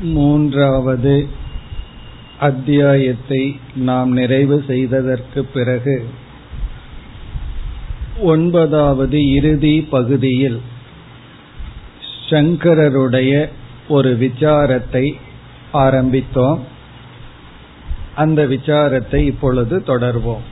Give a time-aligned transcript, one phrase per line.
[0.00, 1.28] மூன்றாவது
[2.38, 6.08] அத்தியாயத்தை நாம் நிறைவு செய்ததற்கு பிறகு
[8.20, 10.60] ஒன்பதாவது இறுதி பகுதியில்
[12.30, 13.48] சங்கரருடைய
[13.88, 15.16] ஒரு விசாரத்தை
[15.72, 16.58] ஆரம்பித்தோம்.
[18.14, 20.46] அந்த விசாரத்தை இப்பொழுது தொடர்வோம்.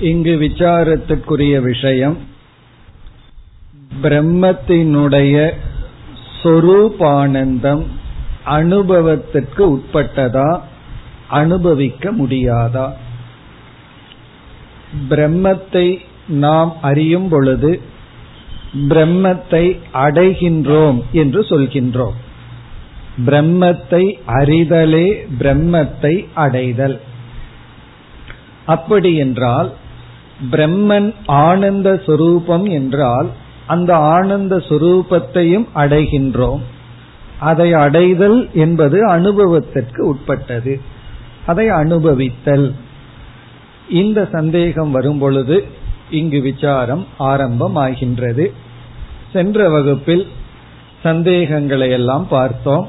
[0.00, 2.18] இங்கு விசாரத்துக்குரிய விஷயம்
[4.02, 5.52] பிரம்மத்தினுடைய
[6.42, 7.82] சொரூபானந்தம்
[8.44, 10.60] அனுபவத்திற்கு உட்பட்டதா?
[11.28, 12.92] அனுபவிக்க முடியாதா?
[15.08, 17.80] பிரம்மத்தை நாம் அறியும் பொழுது
[18.88, 22.16] பிரம்மத்தை அடைகின்றோம் என்று சொல்கின்றோம்.
[23.26, 27.00] பிரம்மத்தை அறிதலே பிரம்மத்தை அடைதல்.
[28.66, 29.72] அப்படி என்றால்
[30.50, 33.28] பிரம்மன் ஆனந்த சுரூபம் என்றால்
[33.68, 36.60] அந்த ஆனந்த சுரூபத்தையும் அடைகின்றோம்.
[37.40, 40.80] அதை அடைதல் என்பது அனுபவத்திற்கு உட்பட்டது.
[41.46, 42.72] அதை அனுபவித்தல்.
[43.88, 45.64] இந்த சந்தேகம் வரும் பொழுது
[46.10, 48.52] இங்கு விசாரம் ஆரம்பமாகின்றது.
[49.32, 50.26] சென்ற வகுப்பில்
[51.02, 52.88] சந்தேகங்களை எல்லாம் பார்த்தோம்.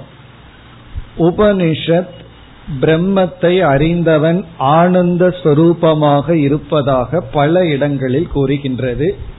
[1.18, 2.18] உபனிஷத்
[2.82, 9.38] பிரம்மத்தை அறிந்தவன் ஆனந்த ஸ்வரூபமாக இருப்பதாக பல இடங்களில் கூறுகின்றது.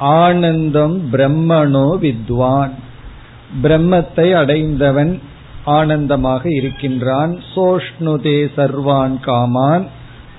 [0.00, 2.74] ஆனந்தம் பிரம்மனோ வித்வான்.
[3.62, 5.20] பிரம்மத்தை அடைந்தவன்
[5.64, 7.42] ஆனந்தமாக இருக்கின்றான்.
[7.56, 9.86] சோஷ்ணுதே சர்வான் காமான்.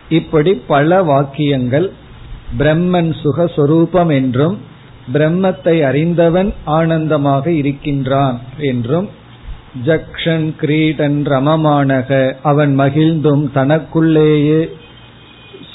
[0.09, 1.93] இப்படி பல வாக்கியங்கள்
[2.57, 4.57] பிரம்மன் சுகஸ்வரூபம் என்றும்
[5.13, 9.09] பிரம்மத்தை அறிந்தவன் ஆனந்தமாக இருக்கின்றான் என்றும்
[9.85, 14.69] ஜக்ஷன் கிரீடன் ரமமானக அவன் மகிழ்ந்தும் தனக்குள்ளேயே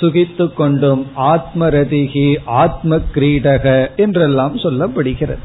[0.01, 5.39] சுகித்து கொண்டும் ஆத்மரதிகி ஆத்ம கிரீடக என்றெல்லாம் சொல்லப்படுகிறது.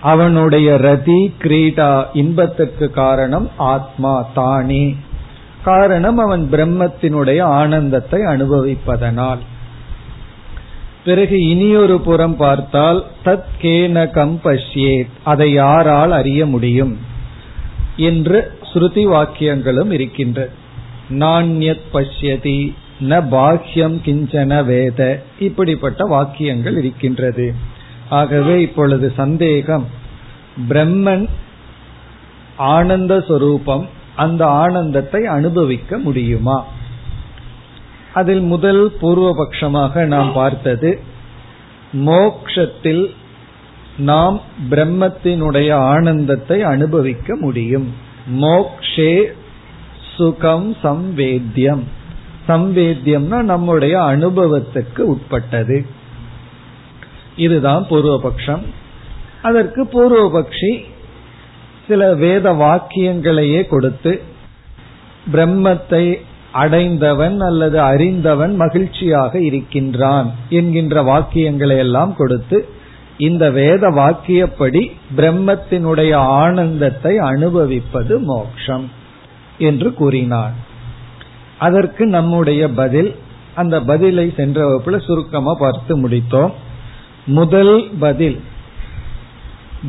[0.00, 4.94] அவனுடைய ரதி கிரீடா இன்பத்திற்கு காரணம் ஆத்மா தானே.
[5.64, 9.38] காரணம் அவன் பிரம்மத்தினுடைய ஆனந்தத்தை அனுபவிப்பதனால்.
[11.04, 16.98] பிறகு இனியொரு புறம் பார்த்தால் தத் கேனகம் பஷ்யேத் அதை யாரால் அறிய முடியும்?
[17.96, 20.48] என்று ஸ்ருதி வாக்கியங்களும் இருக்கின்ற.
[21.10, 25.22] நாண்யத் பஷ்யதி ந பாக்கியம் கிஞ்சன வேத.
[25.38, 27.54] இப்படிப்பட்ட வாக்கியங்கள் இருக்கின்றது.
[28.08, 29.86] ஆகவே இப்பொழுது சந்தேகம்
[30.68, 31.28] பிரம்மன்
[32.56, 36.64] ஆனந்த சொரூபம் அந்த ஆனந்தத்தை அனுபவிக்க முடியுமா?
[38.14, 41.00] அதில் முதல் பூர்வபக்ஷமாக நாம் பார்த்தது
[41.92, 43.10] மோக்ஷத்தில்
[43.96, 44.40] நாம்
[44.70, 47.94] பிரம்மத்தினுடைய ஆனந்தத்தை அனுபவிக்க முடியும்.
[48.40, 49.24] மோக்ஷே
[50.16, 51.82] சுகம் சம்வேத்தியம்
[52.48, 55.86] சம்வேத்தியம்னா நம்முடைய அனுபவத்துக்கு உட்பட்டது.
[57.36, 58.64] இதுதான் பூர்வபக்ஷம்.
[59.42, 60.84] அதற்கு பூர்வபக்ஷி
[61.88, 64.20] சில வேத வாக்கியங்களையே கொடுத்து
[65.32, 66.14] பிரம்மத்தை
[66.52, 72.68] அடைந்தவன் அல்லது அறிந்தவன் மகிழ்ச்சியாக இருக்கின்றான் என்கின்ற வாக்கியங்களை எல்லாம் கொடுத்து
[73.18, 78.90] இந்த வேத வாக்கியப்படி பிரம்மத்தினுடைய ஆனந்தத்தை அனுபவிப்பது மோக்ஷம்
[79.58, 80.65] என்று கூறினான்.
[81.58, 83.16] அதற்கு நம்முடைய பதில்
[83.54, 86.50] அந்த பதிலை சென்ற வகுப்புல சுருக்கமா பார்த்து முடித்தோம்.
[87.26, 88.40] முதல் பதில்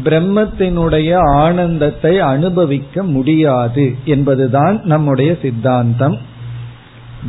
[0.03, 6.17] பிரம்மத்தினுடைய ஆனந்தத்தை அனுபவிக்க முடியாது என்பதுதான் நம்முடைய சித்தாந்தம்.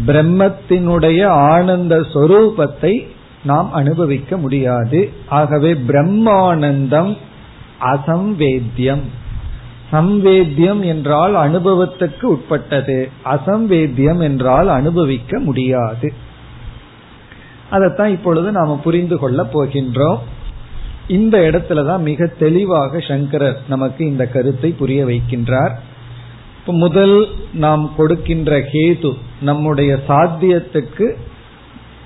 [0.06, 3.06] பிரம்மத்தினுடைய ஆனந்த சொரூபத்தை
[3.43, 5.12] நாம் அனுபவிக்க முடியாது.
[5.27, 7.16] ஆகவே பிரம்மானந்தம்
[7.81, 9.03] அசம்வேத்தியம்.
[9.93, 13.10] சம்வேத்தியம் என்றால் அனுபவத்துக்கு உட்பட்டது.
[13.25, 16.12] அசம்வேத்தியம் என்றால் அனுபவிக்க முடியாது.
[17.71, 20.19] அதைத்தான் இப்பொழுது நாம புரிந்து கொள்ள போகின்றோம்.
[21.09, 25.71] இந்த இடத்துலதான் மிக தெளிவாக சங்கரர் நமக்கு இந்த கருத்தை புரிய வைக்கின்றார்.
[26.60, 31.12] இப்ப முதல் நாம் கொடுக்கின்ற ஹேது நம்முடைய சாத்தியத்துக்கு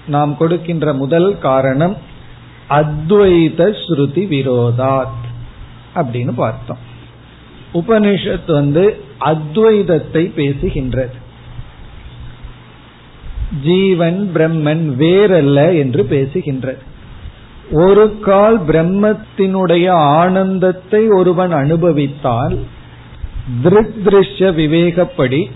[0.07, 1.97] நாம் கொடுக்கின்ற முதல் காரணம்
[2.71, 5.21] அத்வைத ஸ்ருதி விரோதாத்
[5.95, 6.91] அப்படின்னு பார்த்தோம்.
[7.75, 11.17] உபனிஷத் வந்து அத்வைதத்தை பேசுகின்றது.
[13.63, 16.83] ஜீவன் பிரம்மன் வேறல்ல என்று பேசுகின்றது.
[17.71, 22.59] ஒரு கால் பிரம்மத்தினுடைய ஆனந்தத்தை ஒருவன் அனுபவித்தால்
[23.65, 25.51] திருஷ்ய விவேகப்படி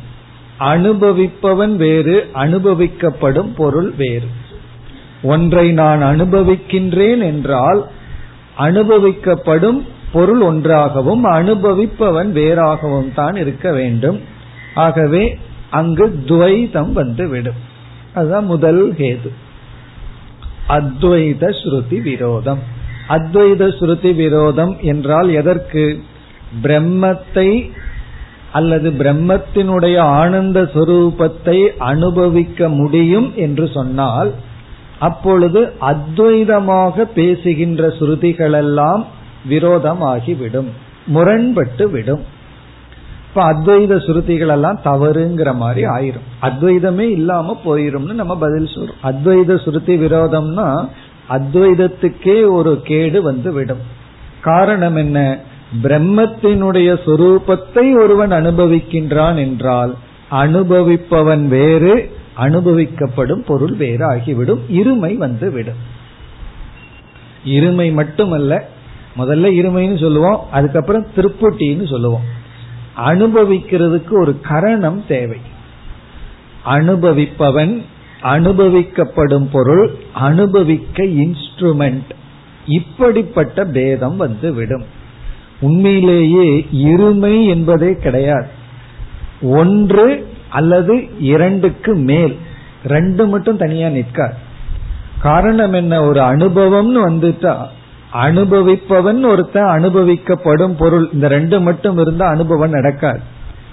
[0.59, 4.29] அனுபவிப்பவன் வேறு அனுபவிக்கப்படும் பொருள் வேறு.
[5.23, 7.91] ஒன்றை நான் அனுபவிக்கின்றேன் என்றால்
[8.59, 14.21] அனுபவிக்கப்படும் பொருள் ஒன்றாகவும் அனுபவிப்பவன் வேறாகவும் தான் இருக்க வேண்டும்.
[14.75, 15.39] ஆகவே
[15.71, 17.61] அங்கு துவைதம் வந்து விடும்
[18.15, 19.31] அதுதான் முதல் ஹேது.
[20.69, 22.59] அத்வைத ஸ்ருதி விரோதம்.
[23.09, 26.03] அத்வைத ஸ்ருதி விரோதம் என்றால் எதற்கு?
[26.63, 27.71] பிரம்மத்தை
[28.53, 34.35] அல்லது பிரம்மத்தினுடைய ஆனந்த சுரூபத்தை அனுபவிக்க முடியும் என்று சொன்னால்
[34.99, 39.05] அப்பொழுது அத்வைதமாக பேசுகின்ற ஸ்ருதிகளெல்லாம்
[39.51, 40.71] விரோதமாகிவிடும்.
[41.07, 42.25] முரண்பட்டு விடும்
[43.29, 46.27] இப்ப அத்வைத சுருதிகள் எல்லாம் தவறுங்கிற மாதிரி ஆயிரும்.
[46.43, 49.03] அத்வைதமே இல்லாம போயிரும்னு நம்ம பதில் சொல்றோம்.
[49.03, 50.89] அத்வைத சுருதி விரோதம்னா
[51.29, 53.83] அத்வைதத்துக்கே ஒரு கேடு வந்து விடும்
[54.41, 55.39] காரணம் என்ன?
[55.83, 59.95] பிரம்மத்தினுடைய சொரூபத்தை ஒருவன் அனுபவிக்கின்றான் என்றால்
[60.31, 61.95] அனுபவிப்பவன் வேறு
[62.39, 65.83] அனுபவிக்கப்படும் பொருள் வேறு ஆகிவிடும் இருமை வந்து விடும்
[67.45, 68.69] இருமை மட்டுமல்ல
[69.19, 72.23] முதல்ல இருமைன்னு சொல்லுவோம் அதுக்கப்புறம் திருப்புட்டின்னு சொல்லுவோம்.
[73.07, 75.39] அனுபவிக்கிறதுக்கு ஒரு கரணம் தேவை.
[76.67, 77.83] அனுபவிப்பவன்
[78.23, 82.11] அனுபவிக்கப்படும் பொருள் அனுபவிக்க இன்ஸ்ட்ருமெண்ட்
[82.67, 84.85] இப்படிப்பட்ட பேதம் வந்து விடும்
[85.61, 88.49] உண்மையிலேயே இருமை என்பதே கிடையாது.
[89.43, 92.39] ஒன்று அல்லது இரண்டுக்கு மேல்
[92.85, 94.35] ரெண்டு மட்டும் தனியா நிற்காது.
[95.19, 96.03] காரணம் என்ன?
[96.03, 97.67] ஒரு அனுபவம்னு வந்துட்டா
[98.13, 101.09] அனுபவிப்பவன் ஒருத்தன் அனுபவிக்கப்படும் பொருள்.
[101.13, 103.21] இந்த ரெண்டு மட்டும் இருந்தா அனுபவம் நடக்காது.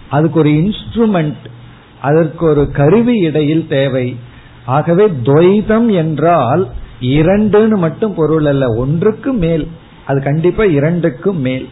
[0.10, 1.46] அதுக்கு ஒரு இன்ஸ்ட்ருமெண்ட்
[2.02, 4.16] அதற்கு ஒரு கருவி இடையில் தேவை.
[4.66, 6.70] ஆகவே துவைதம் என்றால்
[7.02, 9.68] இரண்டுன்னு மட்டும் பொருள் அல்ல ஒன்றுக்கு மேல்.
[10.06, 11.70] அது கண்டிப்பா இரண்டுக்கும் மேல்.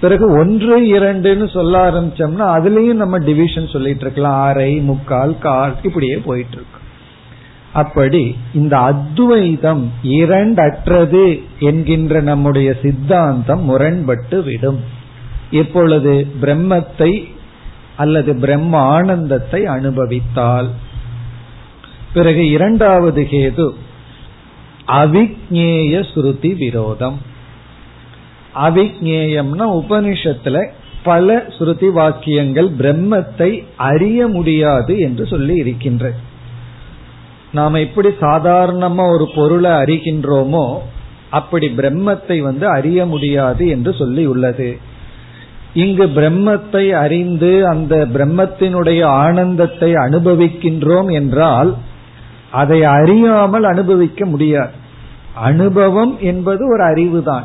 [0.00, 4.42] பிறகு ஒன்று இரண்டுன்னு சொல்ல ஆரம்பிச்சோம்னா அதுலயும் நம்ம டிவிஷன் சொல்லிட்டு இருக்கலாம்.
[4.42, 6.77] அரை முக்கால் கால் இப்படியே போயிட்டு இருக்கு.
[7.72, 14.80] அப்படி இந்த அத்வைதம் இரண்டற்றது என்கின்ற நம்முடைய சித்தாந்தம் முரண்பட்டு விடும்.
[15.50, 17.24] எப்பொழுது பிரம்மத்தை
[17.96, 20.68] அல்லது பிரம்ம ஆனந்தத்தை அனுபவித்தால்.
[22.12, 23.74] பிறகு இரண்டாவது கேது
[24.86, 27.20] அவிக்னேய ஸ்ருதி விரோதம்.
[28.54, 30.68] அவிக்னேயம்னா உபனிஷத்துல
[31.02, 36.14] பல ஸ்ருதி வாக்கியங்கள் பிரம்மத்தை அறிய முடியாது என்று சொல்லி இருக்கின்ற
[37.52, 40.78] நாம எப்படி சாதாரணமா ஒரு பொருளை அறிகின்றோமோ
[41.30, 44.78] அப்படி பிரம்மத்தை வந்து அறிய முடியாது என்று சொல்லி உள்ளது.
[45.74, 51.76] இங்கு பிரம்மத்தை அறிந்து அந்த பிரம்மத்தினுடைய ஆனந்தத்தை அனுபவிக்கின்றோம் என்றால்
[52.50, 54.70] அதை அறியாமல் அனுபவிக்க முடியாது.
[55.34, 57.44] அனுபவம் என்பது ஒரு அறிவு தான்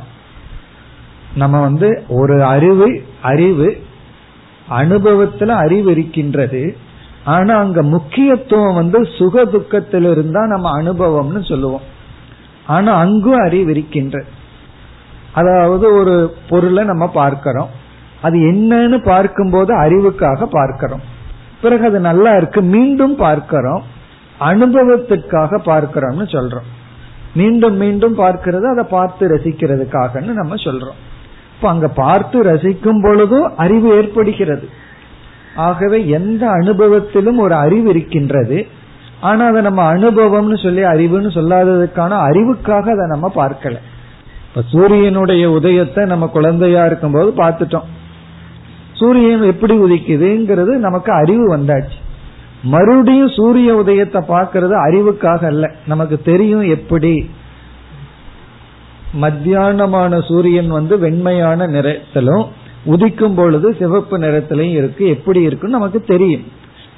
[1.35, 3.83] நம்ம வந்து ஒரு அறிவு அறிவு
[4.69, 6.77] அனுபவத்துல அறிவு இருக்கின்றது.
[7.25, 11.81] ஆனா அங்க முக்கியத்துவம் வந்து சுக துக்கத்தில் இருந்தா நம்ம அனுபவம்னு சொல்லுவோம்.
[12.67, 14.23] ஆனா அங்கும் அறிவு இருக்கின்ற.
[15.31, 17.69] அதாவது ஒரு பொருளை நம்ம பார்க்கிறோம்.
[18.21, 21.01] அது என்னன்னு பார்க்கும்போது அறிவுக்காக பார்க்கிறோம்.
[21.61, 23.83] பிறகு அது நல்லா இருக்கு மீண்டும் பார்க்கிறோம்.
[24.39, 26.69] அனுபவத்திற்காக பார்க்கிறோம்னு சொல்றோம்.
[27.33, 30.99] மீண்டும் மீண்டும் பார்க்கிறது அதை பார்த்து ரசிக்கிறதுக்காகன்னு நம்ம சொல்றோம்.
[31.55, 34.69] இப்ப அங்க பார்த்து ரசிக்கும் பொழுதும் அறிவு ஏற்படுகிறது.
[35.55, 38.67] ஆகவே எந்த அனுபவத்திலும் ஒரு அறிவு இருக்கின்றது.
[39.21, 43.75] ஆனா அதை நம்ம அனுபவம்னு சொல்லி அறிவுன்னு சொல்லாததுக்கான அறிவுக்காக அதை நம்ம பார்க்கல.
[44.49, 47.83] இப்ப சூரியனுடைய உதயத்தை நம்ம குழந்தையா இருக்கும்போது பார்த்துட்டோம்.
[48.93, 52.01] சூரியன் எப்படி உதிக்குதுங்கிறது நமக்கு அறிவு வந்தாச்சு.
[52.63, 55.71] மறுபடியும் சூரிய உதயத்தை பார்க்கறது அறிவுக்காக அல்ல.
[55.87, 57.29] நமக்கு தெரியும் எப்படி.
[59.21, 62.45] மத்தியானமான சூரியன் வந்து வெண்மையான நிறத்திலும்
[62.85, 65.07] உதிக்கும் பொழுது சிவப்பு நிறத்திலையும் இருக்கு.
[65.07, 66.45] எப்படி இருக்குன்னு நமக்கு தெரியும்.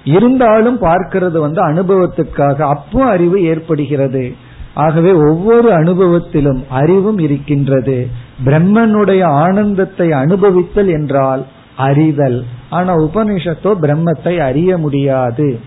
[0.04, 4.34] இருந்தாலும் பார்க்கிறது வந்து அனுபவத்துக்காக அப்போ அறிவு ஏற்படுகிறது.
[4.74, 8.08] ஆகவே ஒவ்வொரு அனுபவத்திலும் அறிவும் இருக்கின்றது.
[8.46, 11.46] பிரம்மனுடைய ஆனந்தத்தை அனுபவித்தல் என்றால்
[11.78, 12.46] அறிதல்.
[12.70, 15.60] ஆனா உபனிஷத்தோ பிரம்மத்தை அறிய முடியாது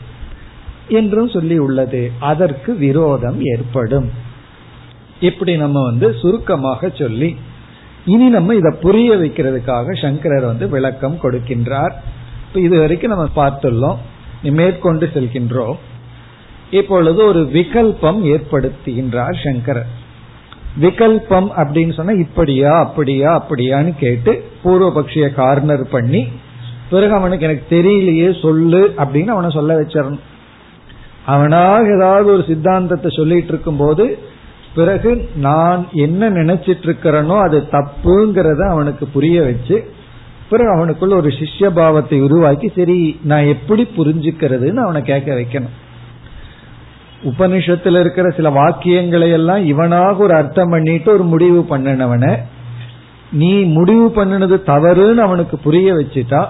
[0.89, 2.11] என்றும் சொல்லி உள்ளது.
[2.21, 4.11] அதற்கு விரோதம் ஏற்படும்.
[5.21, 7.37] இப்படி நம்ம வந்து சுருக்கமாக சொல்லி
[8.05, 11.93] இனி நம்ம இதை புரிய வைக்கிறதுக்காக சங்கரர் வந்து விளக்கம் கொடுக்கின்றார்.
[12.55, 13.97] இது வரைக்கும் நம்ம பார்த்துள்ளோம்.
[14.43, 15.77] மேற்கொண்டு செல்கின்றோம்.
[16.71, 19.87] இப்பொழுது ஒரு விகல்பம் ஏற்படுத்துகின்றார் சங்கரர்.
[20.81, 26.29] விகல்பம் அப்படின்னு சொன்னா இப்படியா அப்படியா அப்படியான்னு கேட்டு பூர்வபக்ஷிய கார்னர் பண்ணி
[26.91, 30.21] பிறகு அவனுக்கு எனக்கு தெரியலையே சொல்லு அப்படின்னு அவனை சொல்ல வச்சிடணும்.
[31.27, 34.19] அவனாக ஏதாவது ஒரு சித்தாந்தத்தை சொல்லிட்டு இருக்கும் போது
[34.79, 35.11] பிறகு
[35.47, 39.77] நான் என்ன நினைச்சிட்டு இருக்கிறேனோ அது தப்புங்கிறத அவனுக்கு புரிய வச்சு
[40.51, 42.99] பிறகு அவனுக்குள்ள ஒரு சிஷ்ய பாவத்தை உருவாக்கி சரி
[43.31, 45.75] நான் எப்படி புரிஞ்சுக்கிறதுன்னு அவனை கேட்க வைக்கணும்.
[47.31, 52.27] உபனிஷத்துல இருக்கிற சில வாக்கியங்களை எல்லாம் இவனாக ஒரு அர்த்தம் பண்ணிட்டு ஒரு முடிவு பண்ணினவன
[53.33, 56.43] நீ முடிவு பண்ணினது தவறுன்னு அவனுக்கு புரிய வச்சுட்டா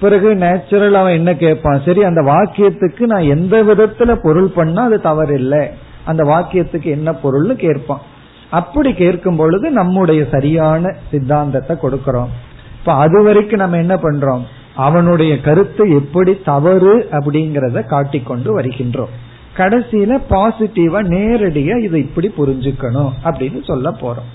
[0.00, 1.78] பிறகு நேச்சுரல் அவன் என்ன கேட்பான்?
[1.84, 5.62] சரி அந்த வாக்கியத்துக்கு நான் எந்த விதத்துல பொருள் பண்ணா அது தவறு இல்லை
[6.06, 8.04] அந்த வாக்கியத்துக்கு என்ன பொருள்னு கேட்பான்.
[8.50, 12.32] அப்படி கேட்கும் பொழுது நம்முடைய சரியான சித்தாந்தத்தை கொடுக்கிறோம்.
[12.78, 14.44] இப்ப அது வரைக்கும் நம்ம என்ன பண்றோம்?
[14.74, 19.14] அவனுடைய கருத்து எப்படி தவறு அப்படிங்கறத காட்டிக்கொண்டு வருகின்றோம்.
[19.56, 24.30] கடைசியில பாசிட்டிவா நேரடியா இதை இப்படி புரிஞ்சுக்கணும் அப்படின்னு சொல்ல போறோம்.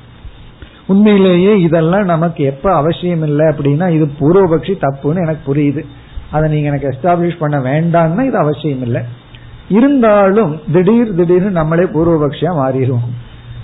[0.87, 5.81] உண்மையிலேயே இதெல்லாம் நமக்கு எப்ப அவசியம் இல்லை அப்படின்னா இது பூர்வபக்ஷி தப்புன்னு எனக்கு புரியுது.
[6.31, 9.01] அதை நீங்க எனக்கு எஸ்டாப்ளிஷ் பண்ண வேண்டாம்னா இது அவசியம் இல்லை.
[9.69, 13.11] இருந்தாலும் திடீர் திடீர்னு நம்மளே பூர்வபக்ஷியா மாறிடுவோம்.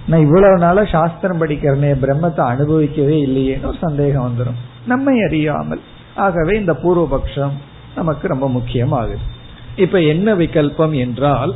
[0.08, 5.82] நான் இவ்வளவு நாள சாஸ்திரம் படிக்கிறனே பிரம்மத்தை அனுபவிக்கவே இல்லையேன்னு ஒரு சந்தேகம் வந்துடும் நம்மை அறியாமல்.
[6.16, 7.52] ஆகவே இந்த பூர்வபக்ஷம்
[7.96, 9.18] நமக்கு ரொம்ப முக்கியமாகுது.
[9.76, 11.56] இப்ப என்ன விகல்பம் என்றால்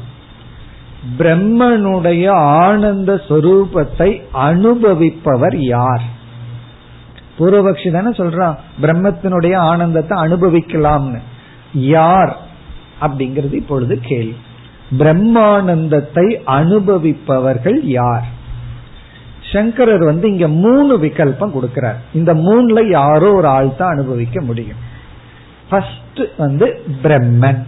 [1.20, 6.02] பிரம்மனுடைய ஆனந்த சொரூபத்தை அனுபவிப்பவர் யார்?
[7.40, 11.20] பூர்வபக்ஷி தானே சொல்றான் பிரம்மத்தினுடைய ஆனந்தத்தை அனுபவிக்கலாம்னு.
[11.74, 12.38] யார்?
[13.02, 14.36] அப்படிங்கிறது இப்பொழுது கேள்வி.
[14.98, 18.26] பிரம்மானந்தத்தை அனுபவிப்பவர்கள் யார்?
[19.54, 22.00] சங்கரர் வந்து இங்க மூணு விகல்பம் கொடுக்கிறார்.
[22.14, 24.78] இந்த மூணுல யாரோ ஒரு ஆள் தான் அனுபவிக்க முடியும்.
[25.70, 27.64] ஃபர்ஸ்ட் வந்து பிரம்மன்.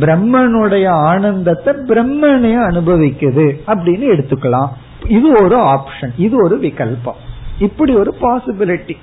[0.00, 4.68] பிரம்மனுடைய ஆனந்தத்தை பிரம்மனே அனுபவிக்குது அப்படின்னு எடுத்துக்கலாம்.
[5.08, 7.20] இது ஒரு ஆப்ஷன் இது ஒரு விகல்பம்.
[7.58, 8.96] இப்படி ஒரு பாசிபிலிட்டி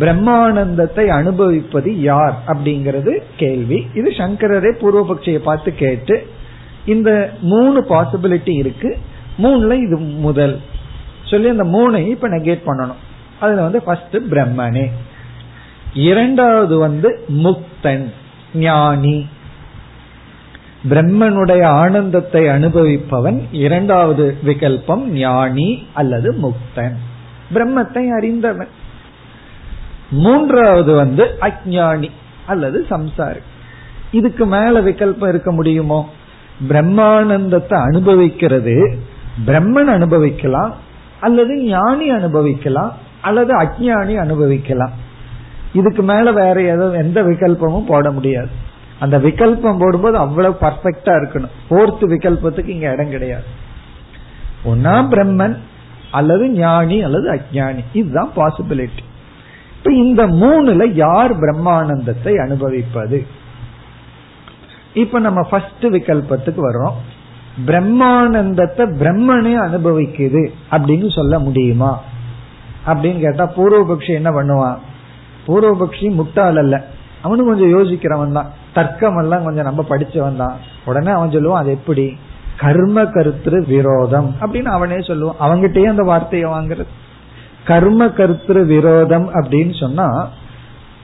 [0.00, 3.86] பிரம்மானந்தத்தை அனுபவிப்பது யார் அப்படிங்கிறது கேள்வி.
[3.94, 6.26] இது சங்கரரே பூர்வபக்ஷியை பார்த்து கேட்டு
[6.86, 8.98] இந்த மூணு பாசிபிலிட்டி இருக்கு.
[9.38, 10.60] மூணுல இது முதல்.
[11.24, 13.00] சொல்லி அந்த மூணையும் இப்ப நெகேட் பண்ணணும்.
[13.40, 14.90] அதுல வந்து ஃபர்ஸ்ட் பிரம்மனே.
[15.94, 18.12] இரண்டாவது வந்து முக்தன்
[18.54, 19.26] ஞானி.
[20.88, 23.42] பிரம்மனுடைய ஆனந்தத்தை அனுபவிப்பவன்.
[23.52, 26.94] இரண்டாவது விகல்பம் ஞானி அல்லது முக்தன்.
[27.54, 28.68] பிரம்மத்தை அறிந்தவன்.
[30.10, 32.10] மூன்றாவது வந்து அஜானி
[32.46, 33.40] அல்லது சம்சாரி.
[34.10, 36.10] இதுக்கு மேல விகல்பம் இருக்க முடியுமோ?
[36.68, 38.98] பிரம்மானந்தத்தை அனுபவிக்கிறது
[39.46, 40.74] பிரம்மன் அனுபவிக்கலாம்
[41.20, 44.90] அல்லது ஞானி அனுபவிக்கலாம் அல்லது அஜானி அனுபவிக்கலாம்.
[45.72, 48.48] இதுக்கு மேல வேற ஏதோ எந்த விகல்பமும் போட முடியாது.
[48.98, 51.50] அந்த விகல்பம் போடும்போது அவ்வளவு பர்ஃபெக்டா இருக்கணும்.
[51.68, 53.44] போர்த்து விகல்பத்துக்கு இங்க இடம் கிடையாது.
[54.64, 55.56] ஒன்னா பிரம்மன்
[56.10, 59.06] அல்லது ஞானி அல்லது அஜானி இதுதான் பாசிபிலிட்டி
[59.78, 63.26] இப்ப இந்த மூணுல யார் பிரம்மானந்தத்தை அனுபவிப்பது?
[64.94, 66.92] இப்ப நம்ம ஃபர்ஸ்ட் விகல்பத்துக்கு வர்றோம்.
[67.66, 72.00] பிரம்மானந்தத்தை பிரம்மனே அனுபவிக்குது அப்படின்னு சொல்ல முடியுமா?
[72.86, 74.78] அப்படின்னு கேட்டா பூர்வபக்ஷி என்ன பண்ணுவான்?
[75.46, 76.86] பூர்வபக்ஷி முட்டாள் அல்ல.
[77.22, 78.50] அவனும் கொஞ்சம் யோசிக்கிறவன் தான்.
[78.74, 80.56] தர்க்கம் எல்லாம் கொஞ்சம் நம்ம படிச்சவன் தான்.
[80.84, 82.16] உடனே அவன் சொல்லுவான் அது எப்படி?
[82.56, 84.34] கர்ம கருத்து விரோதம்.
[84.40, 85.34] அப்படின்னு அவனே சொல்லுவான்.
[85.40, 86.86] அவங்கிட்டயே அந்த வார்த்தையை வாங்குறது.
[87.64, 90.28] கர்ம கர்த்திரு விரோதம் அப்படின்னு சொன்னா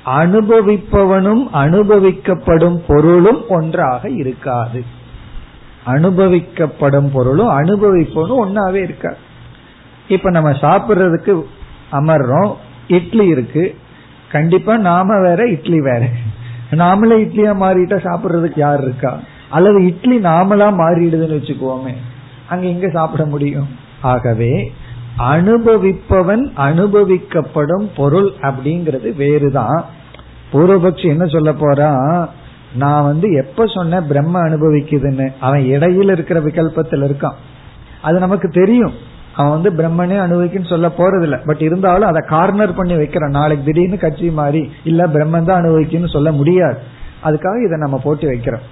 [0.07, 4.85] அனுபவிப்பவனும் அனுபவிக்கப்படும் பொருளும் ஒன்றாக இருக்காது.
[5.87, 9.17] அனுபவிக்கப்படும் பொருளும் அனுபவிப்பவனும் ஒன்னாவே இருக்காது.
[10.09, 11.43] இப்ப நம்ம சாப்பிடுறதுக்கு
[11.93, 12.55] அமர்றோம்
[12.89, 13.75] இட்லி இருக்கு.
[14.33, 16.09] கண்டிப்பா நாம வேற இட்லி வேற.
[16.71, 19.21] நாமளே இட்லியா மாறிட்டா சாப்பிடுறதுக்கு யார் இருக்கா?
[19.51, 21.95] அல்லது இட்லி நாமளா மாறிடுதுன்னு வச்சுக்கோமே
[22.49, 23.69] அங்க எங்க சாப்பிட முடியும்?
[24.01, 24.73] ஆகவே
[25.19, 29.85] அனுபவிப்பவன் அனுபவிக்கப்படும் பொருள் அப்படிங்கிறது வேறுதான்.
[30.53, 32.31] பூர்வபக்ஷி என்ன சொல்ல போறான்
[32.75, 37.35] நான் வந்து எப்ப சொன்ன பிரம்ம அனுபவிக்குதுன்னு அவன் இடையில இருக்கிற விகல்பத்தில் இருக்கான்.
[38.03, 38.93] அது நமக்கு தெரியும்.
[39.35, 41.41] அவன் வந்து பிரம்மனே அனுபவிக்குன்னு சொல்ல போறதில்ல.
[41.45, 43.31] பட் இருந்தாலும் அதை கார்னர் பண்ணி வைக்கிறான்.
[43.31, 46.79] நாளைக்கு திடீர்னு கட்சி மாறி இல்ல பிரம்மன் தான் அனுபவிக்குன்னு சொல்ல முடியாது.
[47.25, 48.65] அதுக்காக இதை நம்ம போட்டு வைக்கிறோம்.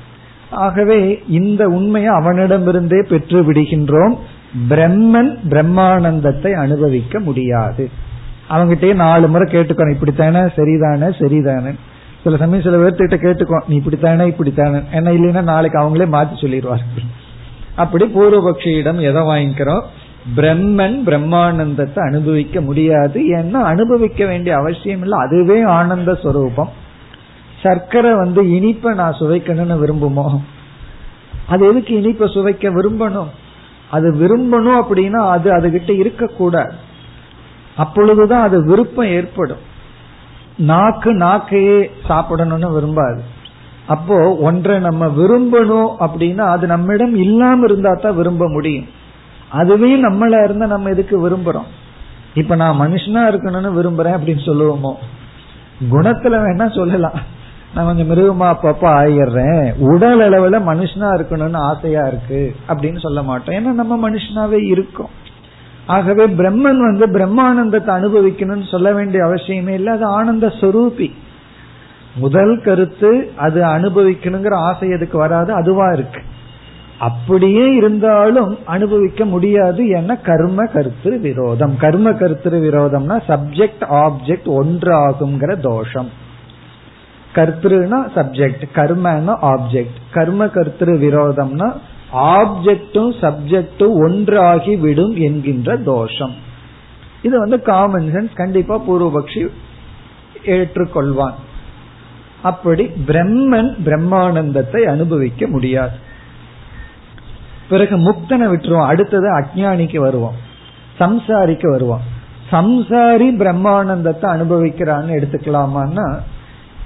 [0.51, 4.17] ஆகவே இந்த உண்மையை அவனிடமிருந்தே பெற்று விடுகின்றோம்.
[4.69, 7.91] பிரம்மன் பிரம்மானந்தத்தை அனுபவிக்க முடியாது.
[8.49, 11.75] அவங்ககிட்டயே நாலு முறை கேட்டுக்கணும் இப்படித்தானே சரிதானே சரிதானே.
[12.25, 14.81] சில சமயம் சில பேர்த்திட்ட கேட்டுக்கோ நீ இப்படித்தானே இப்படித்தானே.
[14.93, 17.09] என்ன இல்லைன்னா நாளைக்கு அவங்களே மாத்தி சொல்லிடுவார்கள்
[17.77, 19.83] அப்படி பூர்வபக்ஷியிடம் எதை வாங்கிக்கிறோம்?
[20.37, 23.21] பிரம்மன் பிரம்மானந்தத்தை அனுபவிக்க முடியாது.
[23.21, 25.19] ஏன்னா அனுபவிக்க வேண்டிய அவசியம் இல்லை.
[25.19, 26.69] அதுவே ஆனந்த ஸ்வரூபம்
[27.63, 30.41] சர்க்கரை வந்து இனிப்பை நான் சுவைக்கணும்னு விரும்புமோ?
[31.47, 33.31] அது எதுக்கு இனிப்பை சுவைக்க விரும்பணும்?
[33.93, 36.75] அது விரும்பணும் அப்படின்னா அது அதுகிட்ட இருக்கக்கூடாது.
[37.77, 39.63] அப்பொழுதுதான் அது விருப்பம் ஏற்படும்.
[40.57, 43.23] நாக்கு நாக்கையே சாப்பிடணும்னு விரும்பாது.
[43.87, 48.89] அப்போ ஒன்றை நம்ம விரும்பணும் அப்படின்னா அது நம்மிடம் இல்லாம இருந்தா தான் விரும்ப முடியும்.
[49.49, 51.71] அதுவே நம்மள இருந்தா நம்ம எதுக்கு விரும்புறோம்?
[52.35, 54.93] இப்ப நான் மனுஷனா இருக்கணும்னு விரும்புறேன் அப்படின்னு சொல்லுவோமோ?
[55.93, 57.19] குணத்துல வேணா சொல்லலாம்.
[57.75, 59.79] நான் கொஞ்சம் மிருகமா அப்பப்ப ஆயிடுறேன்.
[59.79, 63.55] உடல் அளவுல மனுஷனா இருக்கணும்னு ஆசையா இருக்கு அப்படின்னு சொல்ல மாட்டோம்.
[63.55, 65.09] ஏன்னா நம்ம மனுஷனாவே இருக்கோம்.
[65.87, 69.93] ஆகவே பிரம்மன் வந்து பிரம்மானந்தத்தை அனுபவிக்கணும்னு சொல்ல வேண்டிய அவசியமே இல்லை.
[69.93, 71.13] அது ஆனந்த சுரூபி.
[72.15, 75.53] முதல் கருத்து அது அனுபவிக்கணுங்கிற ஆசை எதுக்கு வராது?
[75.53, 76.21] அதுவா இருக்கு.
[76.99, 81.77] அப்படியே இருந்தாலும் அனுபவிக்க முடியாது என கர்ம கருத்து விரோதம்.
[81.77, 86.22] கர்ம கருத்து விரோதம்னா சப்ஜெக்ட் ஆப்ஜெக்ட் ஒன்றாகுங்கிற தோஷம்.
[87.35, 91.69] கர்த்தனா சப்ஜெக்ட் கர்மனா ஆப்ஜெக்ட் கர்ம கர்த்திரு விரோதம்னா
[92.13, 96.35] ஆப்ஜெக்டும் சப்ஜெக்டும் ஒன்றாகி விடும் என்கின்ற தோஷம்.
[97.23, 99.43] இது வந்து காமன் சென்ஸ் கண்டிப்பா பூர்வபக்ஷி
[100.45, 101.37] ஏற்றுக்கொள்வான்.
[102.43, 105.97] அப்படி பிரம்மன் பிரம்மானந்தத்தை அனுபவிக்க முடியாது.
[107.69, 110.39] பிறகு முக்தனை விட்டுருவோம் அடுத்தது அஜானிக்கு வருவோம்
[110.99, 112.03] சம்சாரிக்கு வருவோம்
[112.51, 116.07] சம்சாரி பிரம்மானந்தத்தை அனுபவிக்கிறான்னு எடுத்துக்கலாமான்னா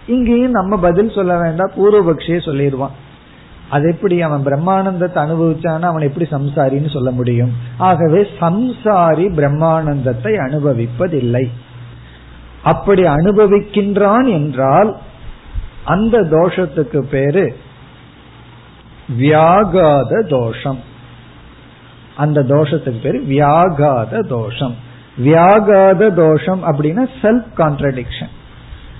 [0.06, 1.72] இங்கேயும் நம்ம பதில் சொல்ல வேண்டாம்.
[1.76, 2.96] பூர்வபக்ஷியே சொல்லிடுவான்.
[3.68, 7.52] அது எப்படி அவன் பிரம்மானந்தத்தை அனுபவிச்சானா அவன் எப்படி சம்சாரின்னு சொல்ல முடியும்.
[7.78, 11.44] ஆகவே சம்சாரி பிரம்மானந்தத்தை அனுபவிப்பதில்லை.
[12.62, 14.96] அப்படி அனுபவிக்கின்றான் என்றால்
[15.84, 17.56] அந்த தோஷத்துக்கு பேரு
[19.20, 20.80] வியாகாத தோஷம்.
[22.16, 24.76] அந்த தோஷத்துக்கு பேரு வியாகாத தோஷம்.
[25.24, 28.34] வியாகாத தோஷம் அப்படின்னா செல்ஃப் கான்ட்ரடிக்ஷன்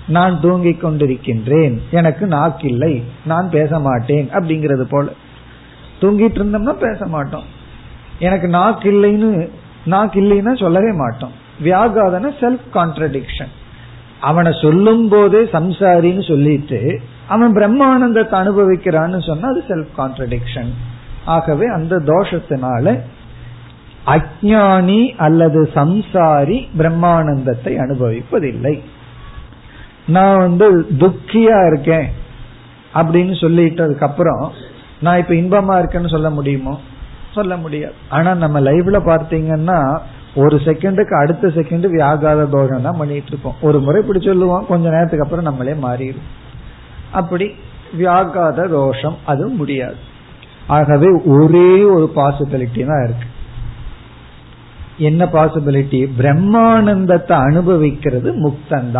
[0.07, 5.07] நான் தூங்கிக் கொண்டிருக்கின்றேன் எனக்கு நாக்கில்லை நான் பேச மாட்டேன் அப்படிங்கிறது போல.
[6.01, 7.47] தூங்கிட்டு இருந்தோம்னா பேச மாட்டோம்
[8.19, 9.49] எனக்கு நாக்கு இல்லைன்னு
[9.85, 11.31] நாக்கு இல்லைன்னா சொல்லவே மாட்டோம்.
[11.63, 13.53] வியாகாதன செல்ஃப் கான்ட்ரடிக்ஷன்
[14.19, 20.71] அவனை சொல்லும் போதே சம்சாரின்னு சொல்லிட்டு அவன் பிரம்மானந்தத்தை அனுபவிக்கிறான்னு சொன்னா அது செல்ஃப் கான்ட்ரடிக்ஷன்
[21.25, 22.99] ஆகவே அந்த தோஷத்தினால
[24.05, 28.79] அஜானி அல்லது சம்சாரி பிரம்மானந்தத்தை அனுபவிப்பதில்லை.
[30.07, 32.07] நான் வந்து துக்கியா இருக்கேன்
[32.93, 34.51] அப்படின்னு சொல்லிட்டதுக்கு அப்புறம்
[35.01, 36.79] நான் இப்ப இன்பமா இருக்கேன்னு சொல்ல முடியுமோ?
[37.33, 37.93] சொல்ல முடியாது.
[38.09, 39.99] ஆனா நம்ம லைஃப்ல பார்த்தீங்கன்னா
[40.35, 43.55] ஒரு செகண்டுக்கு அடுத்த செகண்ட் வியாகாத தோஷம் தான் பண்ணிட்டு இருக்கோம்.
[43.61, 46.27] ஒரு முறை இப்படி சொல்லுவோம் கொஞ்ச நேரத்துக்கு அப்புறம் நம்மளே மாறிடும்
[47.11, 47.51] அப்படி
[47.97, 49.95] வியாகாத தோஷம் அது முடியாது.
[50.67, 53.27] ஆகவே ஒரே ஒரு பாசிபிலிட்டி தான் இருக்கு.
[54.97, 58.91] என்ன பாசிபிலிட்டி பிரம்மானந்தத்தை அனுபவிக்கிறது முக்தன்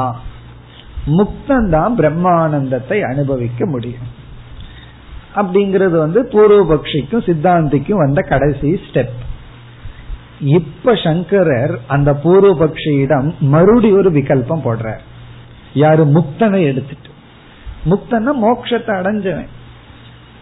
[1.08, 4.26] முக்தந்தான் முக்தன் தான் பிரம்மானந்தத்தை அனுபவிக்க முடியும்.
[5.36, 9.26] அப்படிங்கிறது வந்து பூர்வபக்ஷிக்கும் சித்தாந்திக்கும் வந்த கடைசி ஸ்டெப்
[10.40, 15.00] இப்ப சங்கரர் அந்த பூர்வபக்ஷியிடம் மறுபடி ஒரு விகல்பம் போடுறார்.
[15.74, 16.06] யாரு?
[16.06, 17.10] முக்தனை எடுத்துட்டு.
[17.86, 19.48] முக்தன்னா மோட்சத்தை அடைஞ்சவன்.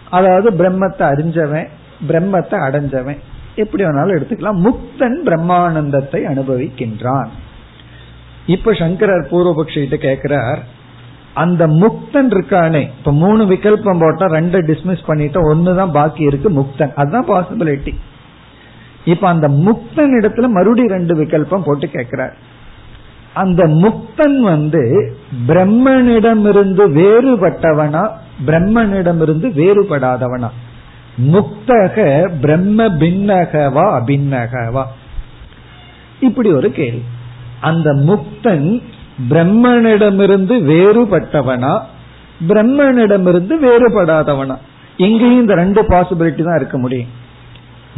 [0.10, 1.68] அதாவது பிரம்மத்தை அறிஞ்சவன்
[2.08, 3.18] பிரம்மத்தை அடைஞ்சவன்.
[3.56, 4.70] எப்படி வேணாலும் எடுத்துக்கலாம்.
[4.70, 7.28] முக்தன் பிரம்மானந்தத்தை அனுபவிக்கின்றான்.
[8.46, 10.60] இப்ப சங்கரர் பூர்வபக்ஷிட்ட கேக்குறார்
[11.34, 12.82] அந்த முக்தன் இருக்கானே.
[12.82, 16.94] இப்ப மூணு விகல்பம் போட்டா ரெண்டு டிஸ்மிஸ் பண்ணிட்டா ஒண்ணுதான் பாக்கி இருக்கு முக்தன்.
[16.94, 17.94] அதுதான் பாசிபிலிட்டி
[19.06, 22.36] இப்ப அந்த முக்தன் இடத்துல மறுபடியும் ரெண்டு விகல்பம் போட்டு கேட்கிறார்
[23.34, 25.16] அந்த முக்தன் வந்து
[25.48, 28.04] பிரம்மனிடமிருந்து வேறுபட்டவனா
[28.46, 30.50] பிரம்மனிடமிருந்து வேறுபடாதவனா.
[31.18, 34.84] முக்தக பிரம்ம பின்னகவா அபின்னகவா.
[36.20, 37.04] இப்படி ஒரு கேள்வி.
[37.68, 38.68] அந்த முக்தன்
[39.30, 41.74] பிரம்மனிடமிருந்து வேறுபட்டவனா?
[42.48, 44.56] பிரம்மனிடமிருந்து வேறுபடாதவனா?
[44.98, 47.12] இங்கேயும் இந்த ரெண்டு பாசிபிலிட்டி தான் இருக்க முடியும்.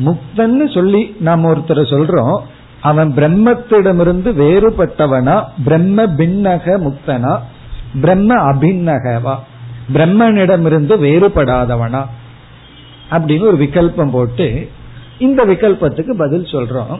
[0.05, 2.37] முக்தன்னு சொல்லி நாம் ஒருத்தர் சொல்றோம்
[2.81, 5.35] அவன் பிரம்மத்திடமிருந்து வேறுபட்டவனா?
[5.65, 7.33] பிரம்ம பின்னக முக்தனா?
[8.01, 9.35] பிரம்ம அபிநகவா
[9.93, 12.01] பிரம்மனிடமிருந்து வேறுபடாதவனா?
[13.11, 14.47] அப்படின்னு ஒரு விகல்பம் போட்டு
[15.25, 16.97] இந்த விகல்பத்துக்கு பதில் சொல்றோம்.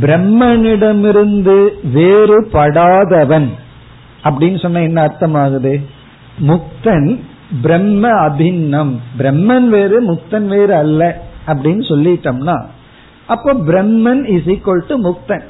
[0.00, 3.48] பிரம்மனிடமிருந்து வேறுபடாதவன்.
[4.24, 5.84] அப்படின்னு சொன்ன என்ன அர்த்தமாகுது?
[6.48, 7.20] முக்தன்
[7.62, 9.00] பிரம்ம அபின்னம்.
[9.18, 12.64] பிரம்மன் வேறு முக்தன் வேறு அல்ல அப்படின்னு சொல்லிட்டோம்னா
[13.26, 15.44] அப்போ பிரம்மன் இஸ் ஈக்வல் டு முக்தன்.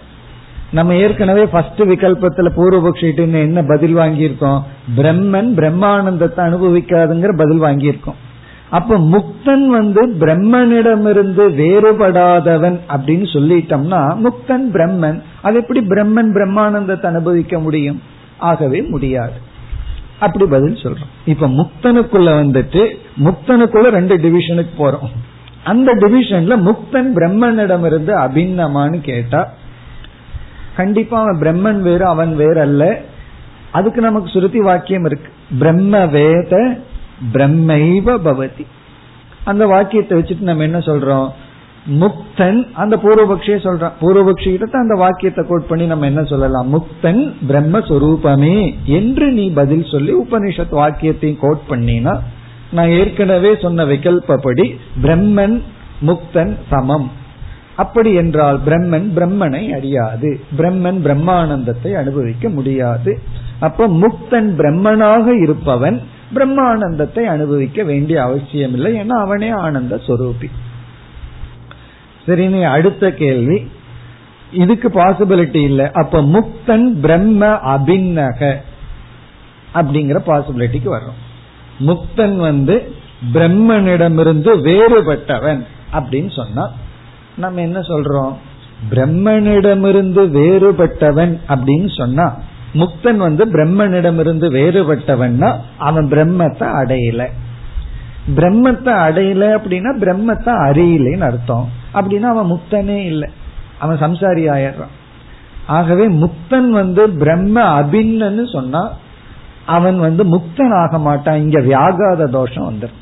[0.73, 4.63] நம்ம ஏற்கனவே ஃபர்ஸ்ட் விகல்பத்துல பூர்வபக்ஷிட்டு என்ன பதில் வாங்கியிருக்கோம்?
[4.97, 8.21] பிரம்மன் பிரம்மானந்தத்தை அனுபவிக்காதுங்கிற பதில் வாங்கியிருக்கோம்.
[8.71, 15.23] அப்ப முக்தன் வந்து பிரம்மனிடமிருந்து வேறுபடாதவன் அப்படின்னு சொல்லிட்டோம்னா முக்தன் பிரம்மன்.
[15.43, 18.03] அது எப்படி பிரம்மன் பிரம்மானந்தத்தை அனுபவிக்க முடியும்?
[18.39, 19.33] ஆகவே முடியாது.
[20.21, 21.13] அப்படி பதில் சொல்றோம்.
[21.25, 22.83] இப்ப முக்தனுக்குள்ள வந்துட்டு
[23.25, 25.13] முக்தனுக்குள்ள ரெண்டு டிவிஷனுக்கு போறோம்.
[25.65, 29.53] அந்த டிவிஷன்ல முக்தன் பிரம்மனிடமிருந்து அபிநமான்னு கேட்டா
[30.77, 33.01] கண்டிப்பா அவன் பிரம்மன் வேறு அவன் வேறு அல்ல
[33.71, 35.29] அதுக்கு நமக்கு சுருதி வாக்கியம் இருக்கு.
[35.59, 36.79] பிரம்ம வேத
[37.33, 38.67] பிரம்மைவ பவதி.
[39.45, 41.29] அந்த வாக்கியத்தை வச்சுட்டு நம்ம என்ன சொல்றோம்?
[42.01, 43.93] முக்தன் அந்த பூர்வபக்ஷிய சொல்றான்.
[44.01, 46.75] பூர்வபக்ஷி கிட்ட அந்த வாக்கியத்தை கோட் பண்ணி நம்ம என்ன சொல்லலாம்?
[46.75, 52.19] முக்தன் பிரம்மஸ்வரூபமே என்று நீ பதில் சொல்லி உபனிஷத் வாக்கியத்தையும் கோட் பண்ணினா
[52.71, 55.63] நான் ஏற்கனவே சொன்ன விகல்பப்படி பிரம்மன்
[56.07, 57.11] முக்தன் சமம்.
[57.77, 60.41] அப்படி என்றால் பிரம்மன் பிரம்மனை அறியாது.
[60.59, 63.19] பிரம்மன் பிரம்மானந்தத்தை அனுபவிக்க முடியாது.
[63.61, 66.01] அப்ப முக்தன் பிரம்மனாக இருப்பவன்
[66.35, 70.51] பிரம்மானந்தத்தை அனுபவிக்க வேண்டிய அவசியம் இல்லை ஏன்னா அவனே ஆனந்த சொரூபி.
[72.27, 73.71] சரி நீ அடுத்த கேள்வி.
[74.53, 75.91] இதுக்கு பாசிபிலிட்டி இல்லை.
[75.93, 78.57] அப்ப முக்தன் பிரம்ம அபிநக
[79.75, 81.21] அப்படிங்கிற பாசிபிலிட்டிக்கு வர்றோம்.
[81.81, 82.95] முக்தன் வந்து
[83.33, 86.71] பிரம்மனிடமிருந்து வேறுபட்டவன் அப்படின்னு சொன்னா
[87.37, 88.35] நம்ம என்ன சொல்றோம்?
[88.91, 92.39] பிரம்மனிடமிருந்து வேறுபட்டவன் அப்படின்னு சொன்னா
[92.75, 97.23] முக்தன் வந்து பிரம்மனிடமிருந்து வேறுபட்டவன்னா அவன் பிரம்மத்தை அடையல.
[98.37, 101.69] பிரம்மத்தை அடையல அப்படின்னா பிரம்மத்தை அறியலன்னு அர்த்தம்.
[101.95, 103.29] அப்படின்னா அவன் முக்தனே இல்லை.
[103.79, 104.95] அவன் சம்சாரி ஆயிடுறான்
[105.67, 108.83] ஆகவே முக்தன் வந்து பிரம்ம அபின்னு சொன்னா
[109.65, 111.41] அவன் வந்து முக்தன் ஆக மாட்டான்.
[111.41, 113.01] இங்க வியாகாத தோஷம் வந்துடும்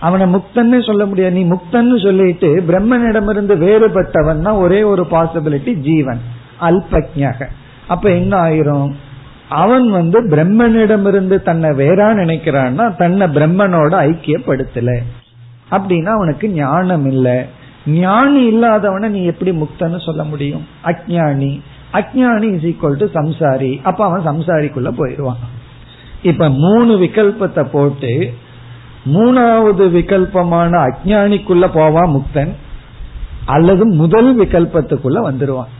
[0.00, 1.34] அவனை முக்தன்னு சொல்ல முடியாது.
[1.34, 6.20] நீ முக்தன்னு சொல்லிட்டு பிரம்மனிடமிருந்து வேறுபட்டவன்னா ஒரே ஒரு பாசிபிலிட்டி ஜீவன்.
[6.60, 7.48] அல்பக்ஞக
[7.88, 8.92] அப்ப என்ன ஆயிரும்?
[9.48, 14.98] அவன் வந்து பிரம்மனிடமிருந்து தன்னை வேறா நினைக்கிறான்னா தன்னை பிரம்மனோட ஐக்கியப்படுத்தல.
[15.70, 17.44] அப்படின்னா அவனுக்கு ஞானம் இல்லை.
[17.86, 20.66] ஞானி இல்லாதவனை நீ எப்படி முக்தன்னு சொல்ல முடியும்?
[20.84, 21.60] அஜானி
[21.92, 23.80] அஜானி இஸ் ஈக்குவல் டு சம்சாரி.
[23.82, 25.36] அப்ப அவன் சம்சாரிக்குள்ள போயிடுவான்.
[26.22, 28.32] இப்ப மூணு விகல்பத்தை போட்டு
[29.06, 32.52] மூணாவது விகல்பமான அஜானிக்குள்ள போவான் முக்தன்.
[33.44, 35.72] அல்லது முதல் விகல்பத்துக்குள்ள வந்துருவான்.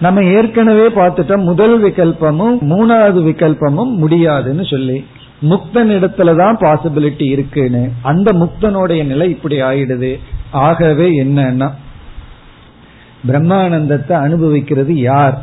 [0.00, 5.06] நம்ம ஏற்கனவே பார்த்துட்டோம் முதல் விகல்பமும் மூணாவது விகல்பமும் முடியாதுன்னு சொல்லி
[5.50, 7.90] முக்தன் இடத்துலதான் பாசிபிலிட்டி இருக்குன்னு.
[8.02, 10.18] அந்த முக்தனுடைய நிலை இப்படி ஆயிடுது.
[10.50, 11.70] ஆகவே என்னன்னா
[13.28, 15.42] பிரம்மானந்தத்தை அனுபவிக்கிறது யார்?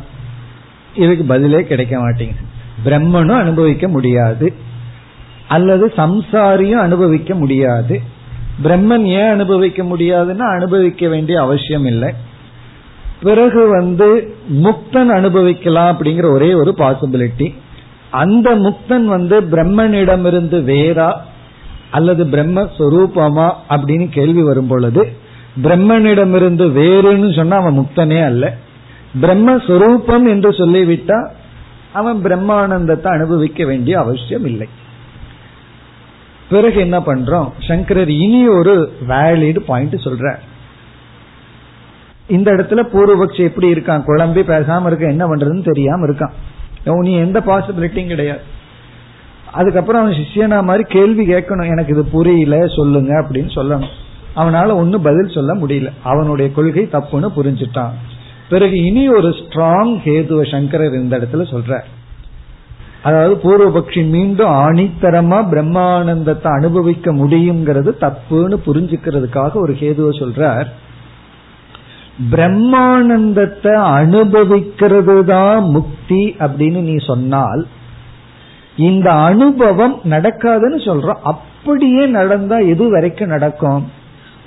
[0.94, 2.46] இதுக்கு பதிலே கிடைக்க மாட்டேங்குது.
[2.84, 4.52] பிரம்மனும் அனுபவிக்க முடியாது.
[5.48, 8.00] அல்லது சம்சாரியும் அனுபவிக்க முடியாது.
[8.64, 12.14] பிரம்மன் ஏன் அனுபவிக்க முடியாதுன்னா அனுபவிக்க வேண்டிய அவசியம் இல்லை.
[13.22, 17.54] பிறகு வந்து முக்தன் அனுபவிக்கலாம் அப்படிங்கிற ஒரே ஒரு பாசிபிலிட்டி
[18.10, 21.12] அந்த முக்தன் வந்து பிரம்மனிடமிருந்து வேறா
[21.90, 25.12] அல்லது பிரம்ம சொரூபமா அப்படின்னு கேள்வி வரும் பொழுது
[25.62, 28.56] பிரம்மனிடமிருந்து வேறுன்னு சொன்னா அவன் முக்தனே அல்ல.
[29.20, 31.28] பிரம்மஸ்வரூபம் என்று சொல்லிவிட்டா
[31.92, 34.68] அவன் பிரம்மானந்தத்தை அனுபவிக்க வேண்டிய அவசியம் இல்லை.
[36.50, 37.48] பிறகு என்ன பண்றோம்?
[37.68, 40.38] சங்கரர் இனி ஒரு வேலிடு பாயிண்ட் சொல்றார்.
[42.28, 44.04] இந்த இடத்துல பூர்வபக்ஷி எப்படி இருக்கான்?
[44.06, 46.34] குழம்பி பேசாம இருக்க என்ன பண்றதுன்னு தெரியாம இருக்கான்.
[46.84, 48.40] நீ எந்த பாசிபிலிட்டியும் கிடையாது.
[49.52, 51.70] அதுக்கப்புறம் அவன் சிஷியனா மாதிரி கேள்வி கேட்கணும்.
[51.70, 53.88] எனக்கு இது புரியல சொல்லுங்க அப்படின்னு சொல்லணும்.
[54.36, 55.90] அவனால ஒன்னும் பதில் சொல்ல முடியல.
[56.02, 57.94] அவனுடைய கொள்கை தப்புன்னு புரிஞ்சுட்டான்.
[58.48, 61.80] பிறகு இனி ஒரு ஸ்ட்ராங் ஹேதுவ சங்கரர் இந்த இடத்துல சொல்ற
[63.02, 70.66] அதாவது பூர்வபக்ஷி மீண்டும் ஆணித்தரமா பிரம்மானந்தத்தை அனுபவிக்க முடியுங்கிறது தப்புன்னு புரிஞ்சுக்கிறதுக்காக ஒரு ஹேதுவ சொல்றார்.
[72.32, 77.66] பிரம்மானந்தத்தை அனுபவிக்கிறது தான் முக்தி அப்படின்னு நீ சொன்னால்
[78.76, 81.22] இந்த அனுபவம் நடக்காதுன்னு சொல்றோம்.
[81.22, 83.86] அப்படியே நடந்தா எது வரைக்கும் நடக்கும்?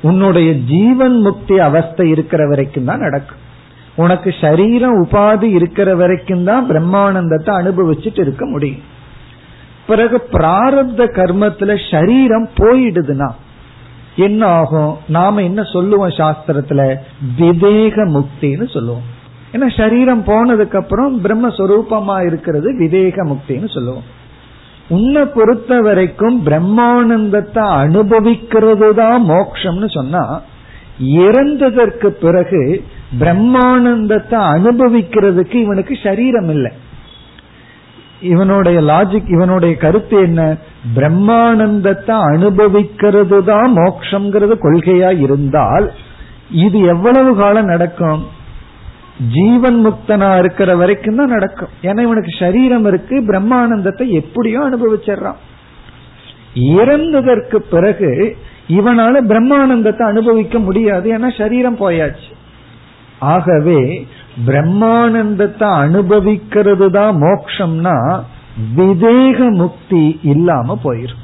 [0.01, 3.41] உன்னுடைய ஜீவன் முக்தி அவஸ்தை இருக்கிற வரைக்கும் தான் நடக்கும்.
[3.95, 8.83] உனக்கு சரீரம் உபாதி இருக்கிற வரைக்கும் தான் பிரம்மானந்தத்தை அனுபவிச்சுட்டு இருக்க முடியும்.
[9.87, 13.29] பிறகு பிராரப்த கர்மத்துல சரீரம் போயிடுதுன்னா
[14.15, 16.95] என்ன ஆகும் நாம என்ன சொல்லுவோம் சாஸ்திரத்துல?
[17.37, 19.01] விவேக முக்தின்னு சொல்லுவோம்.
[19.53, 24.03] ஏன்னா சரீரம் போனதுக்கு அப்புறம் பிரம்மஸ்வரூபமா இருக்கிறது விவேக முக்தின்னு சொல்லுவோம்.
[24.87, 30.41] உன்னை பொறுத்த வரைக்கும் பிரம்மானந்தத்தை அனுபவிக்கிறது தான் மோக்ஷம்னு சொன்னா
[30.99, 32.83] இறந்ததற்கு பிறகு
[33.19, 36.71] பிரம்மானந்தத்தை அனுபவிக்கிறதுக்கு இவனுக்கு சரீரம் இல்லை.
[38.21, 40.41] இவனுடைய லாஜிக் இவனுடைய கருத்து என்ன?
[40.95, 45.91] பிரம்மானந்தத்தை அனுபவிக்கிறது தான் மோக்ஷங்கிறது கொள்கையா இருந்தால்
[46.49, 48.21] இது எவ்வளவு காலம் நடக்கும்?
[49.35, 51.71] ஜீவன் முக்தனா இருக்கிற வரைக்கும் தான் நடக்கும்.
[51.81, 55.39] ஏன்னா இவனுக்கு சரீரம் இருக்கு பிரம்மானந்தத்தை எப்படியோ அனுபவிச்சிடறான்.
[56.55, 58.11] இறந்ததற்கு பிறகு
[58.69, 62.31] இவனால பிரம்மானந்தத்தை அனுபவிக்க முடியாது ஏன்னா சரீரம் போயாச்சு.
[63.19, 63.81] ஆகவே
[64.47, 68.23] பிரம்மானந்தத்தை அனுபவிக்கிறது தான் மோக்ஷம்னா
[68.77, 71.21] விதேக முக்தி இல்லாம போயிரும்.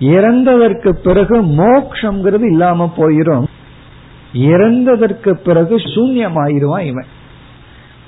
[0.00, 3.44] இறந்ததற்கு பிறகு மோக்ஷங்கிறது இல்லாம போயிரும்.
[4.32, 7.06] இறந்ததற்கு பிறகு சூன்யமாயிருவான் இவன்.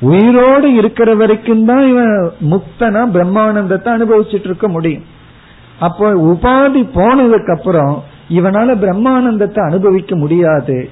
[0.00, 5.06] உயிரோடு இருக்கிற வரைக்கும் தான் இவன் முக்தனா பிரம்மானந்தத்தை அனுபவிச்சுட்டு இருக்க முடியும்.
[5.78, 10.88] அப்போ உபாதி போனதுக்கு அப்புறம் இவனால பிரம்மானந்தத்தை அனுபவிக்க முடியாது.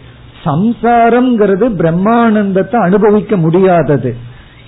[0.46, 4.16] சம்சாரம்ங்கிறது பிரம்மானந்தத்தை அனுபவிக்க முடியாதது.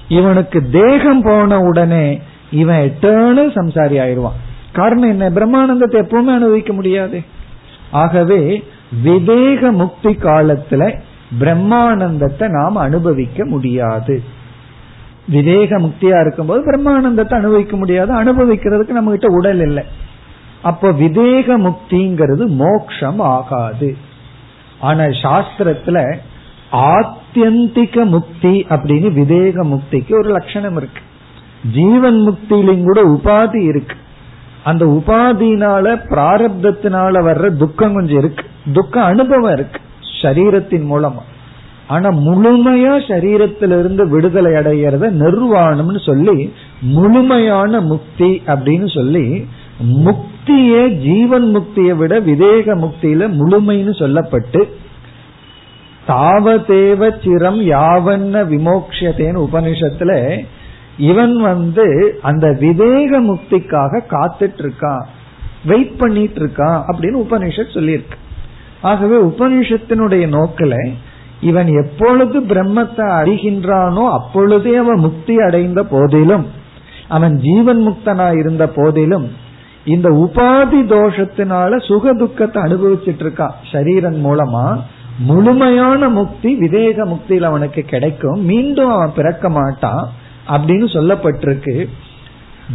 [0.08, 4.38] இவனுக்கு தேகம் போன உடனே இவன் எட்டர்னல் சம்சாரி ஆயிடுவான்.
[4.72, 5.30] காரணம் என்ன?
[5.30, 7.22] பிரம்மானந்தத்தை எப்பவுமே அனுபவிக்க முடியாது.
[7.90, 8.64] ஆகவே
[9.02, 10.98] விவேக முக்தி காலத்துல
[11.40, 14.22] பிரம்மானந்தத்தை நாம் அனுபவிக்க முடியாது.
[15.28, 18.12] விவேக முக்தியா இருக்கும்போது பிரம்மானந்தத்தை அனுபவிக்க முடியாது.
[18.22, 19.84] அனுபவிக்கிறதுக்கு நம்ம கிட்ட உடல் இல்லை.
[20.62, 23.96] அப்ப விவேக முக்திங்கிறது மோக்ஷம் ஆகாது.
[24.80, 26.16] ஆனா சாஸ்திரத்துல
[26.72, 31.00] ஆத்தியந்திக முக்தி அப்படின்னு விவேக முக்திக்கு ஒரு லட்சணம் இருக்கு.
[31.72, 33.96] ஜீவன் முக்தியிலும் கூட உபாதி இருக்கு.
[34.64, 38.44] அந்த உபாதினால பிராரப்தத்தினால வர்ற துக்கம் கொஞ்சம் இருக்கு.
[38.72, 39.80] துக்க அனுபவம் இருக்கு
[40.22, 41.22] சரீரத்தின் மூலமா.
[41.86, 49.46] ஆனா முழுமையா சரீரத்திலிருந்து விடுதலை அடைகிறத நிர்வாணம்னு சொல்லி முழுமையான முக்தி அப்படின்னு சொல்லி
[49.80, 54.68] முக்தியே ஜீவன் முக்தியை விட விவேக முக்தியில முழுமைன்னு சொல்லப்பட்டு
[56.06, 60.40] தாவதேவ சிரம் யாவன்ன விமோக்ஷத்தேன்னு உபனிஷத்துல
[60.96, 65.04] இவன் வந்து அந்த விவேக முக்திக்காக காத்துட்டு இருக்கான்
[65.64, 68.18] வெயிட் பண்ணிட்டு இருக்கான் அப்படின்னு உபனிஷத் சொல்லியிருக்கு.
[68.80, 70.90] ஆகவே உபனிஷத்தினுடைய நோக்கில
[71.40, 76.46] இவன் எப்பொழுது பிரம்மத்தை அறிகின்றானோ அப்பொழுதே அவன் முக்தி அடைந்த போதிலும்
[77.08, 79.46] அவன் ஜீவன் முக்தனா இருந்த போதிலும்
[79.94, 84.66] இந்த உபாதி தோஷத்தினால சுக துக்கத்தை அனுபவிச்சுட்டு இருக்கான் சரீரன் மூலமா
[85.28, 88.40] முழுமையான முக்தி விவேக முக்தியில் அவனுக்கு கிடைக்கும்.
[88.40, 90.02] மீண்டும் அவன் பிறக்க மாட்டான்
[90.48, 91.74] அப்படின்னு சொல்லப்பட்டிருக்கு.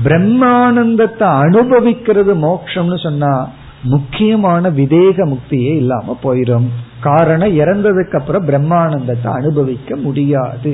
[0.05, 3.33] பிரம்மானந்தத்தை அனுபவிக்கிறது மோக்ஷம்னு சொன்னா
[3.83, 6.67] முக்கியமான விதேக முக்தியே இல்லாம போயிடும்
[7.01, 10.71] காரணம் இறந்ததுக்கு அப்புறம் பிரம்மானந்தத்தை அனுபவிக்க முடியாது.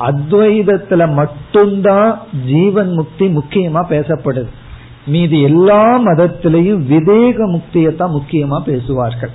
[0.00, 4.48] அத்வைதத்துல மட்டும்தான் ஜீவன் முக்தி முக்கியமா பேசப்படுது.
[5.06, 9.30] மீது எல்லா மதத்திலையும் முக்தியை முக்தியத்தான் முக்கியமா பேசுவார்கள்.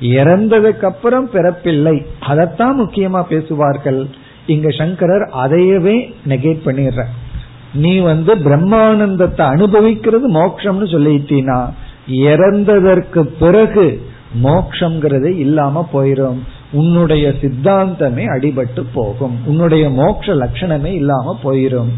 [0.00, 4.06] இறந்ததுக்கு அப்புறம் பிறப்பில்லை அதைத்தான் முக்கியமா பேசுவார்கள்.
[4.46, 7.04] இங்க சங்கரர் அதையவே நெகேட் பண்ணிடுற.
[7.74, 11.70] நீ வந்து பிரம்மானந்தத்தை அனுபவிக்கிறது மோக்ஷம்னு சொல்லிட்டீனா
[12.12, 14.06] இறந்ததற்கு பிறகு
[14.42, 16.38] மோக்ஷங்கிறது இல்லாம போயிரும்.
[16.72, 19.38] உன்னுடைய சித்தாந்தமே அடிபட்டு போகும்.
[19.46, 21.92] உன்னுடைய மோட்ச லட்சணமே இல்லாம போயிரும்.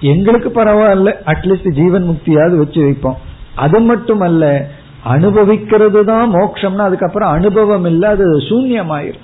[0.00, 1.14] எங்களுக்கு பரவாயில்ல.
[1.26, 3.18] அட்லீஸ்ட் ஜீவன் முக்தியாவது வச்சு வைப்போம்.
[3.54, 4.68] அது மட்டுமல்ல
[5.04, 9.20] அனுபவிக்கிறது தான் மோக்ஷம்னா அதுக்கப்புறம் அனுபவம் இல்லை அது சூன்யமாயிரும்.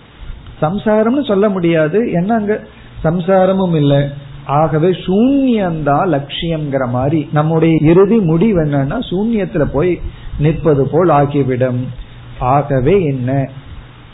[0.62, 2.10] சம்சாரம்னு சொல்ல முடியாது.
[2.10, 2.60] என்ன அங்க
[3.04, 4.04] சம்சாரமும் இல்லை.
[4.46, 10.00] ஆகவே சூன்யந்தான் லட்சியம்ங்கிற மாதிரி நம்முடைய இறுதி முடிவு என்னன்னா சூன்யத்துல போய்
[10.38, 11.86] நிற்பது போல் ஆகிவிடும்.
[12.38, 13.50] ஆகவே என்ன?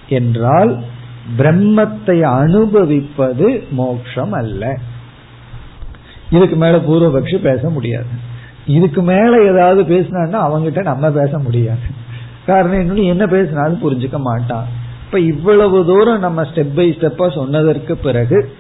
[0.09, 0.83] என்றால்
[1.39, 4.79] பிரம்மத்தை அனுபவிப்பது மோட்சம் அல்ல
[6.31, 8.07] இதுக்கு மேல பூர்வபக்ஷி பேச முடியாது.
[8.67, 12.03] இதுக்கு மேல ஏதாவது பேசினான்னா அவங்கிட்ட நம்ம பேச முடியாது.
[12.47, 14.67] காரணம் என்ன என்ன பேசினாலும் புரிஞ்சுக்க மாட்டான்.
[15.05, 18.57] இப்ப இவ்வளவு தூரம் நம்ம ஸ்டெப் பை ஸ்டெப்பா சொன்னதற்கு பிறகு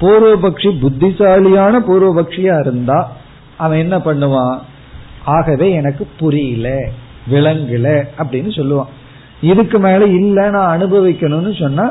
[0.00, 3.12] பூர்வபக்ஷி புத்திசாலியான பூர்வபக்ஷியா இருந்தா
[3.56, 4.58] அவன் என்ன பண்ணுவான்?
[5.24, 6.90] ஆகவே எனக்கு புரியல
[7.30, 8.92] விளங்கல அப்படின்னு சொல்லுவான்.
[9.44, 11.86] இதுக்கு மேல இல்ல நான் அனுபவிக்கணும்னு சொன்னா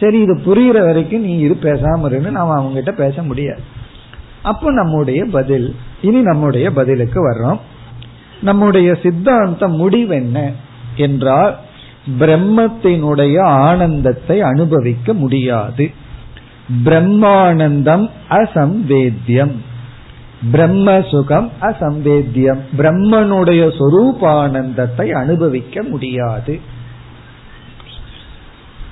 [0.00, 3.62] சரி இது புரியுற வரைக்கும் நீ இது பேசாம இருந்து நாம அவங்க கிட்ட பேச முடியாது.
[4.42, 5.68] அப்ப நம்முடைய பதில்
[6.02, 7.60] இனி நம்முடைய பதிலுக்கு வர்றோம்.
[8.42, 10.52] நம்முடைய சித்தாந்த முடிவு என்ன
[10.96, 11.54] என்றால்
[12.18, 15.90] பிரம்மத்தினுடைய ஆனந்தத்தை அனுபவிக்க முடியாது.
[16.84, 19.56] பிரம்மானந்தம் அசம்வேத்தியம்.
[20.52, 22.58] பிரம்ம சுகம் அசம்வேத்தியம்.
[22.78, 26.60] பிரம்மனுடைய சொரூபானந்தத்தை அனுபவிக்க முடியாது.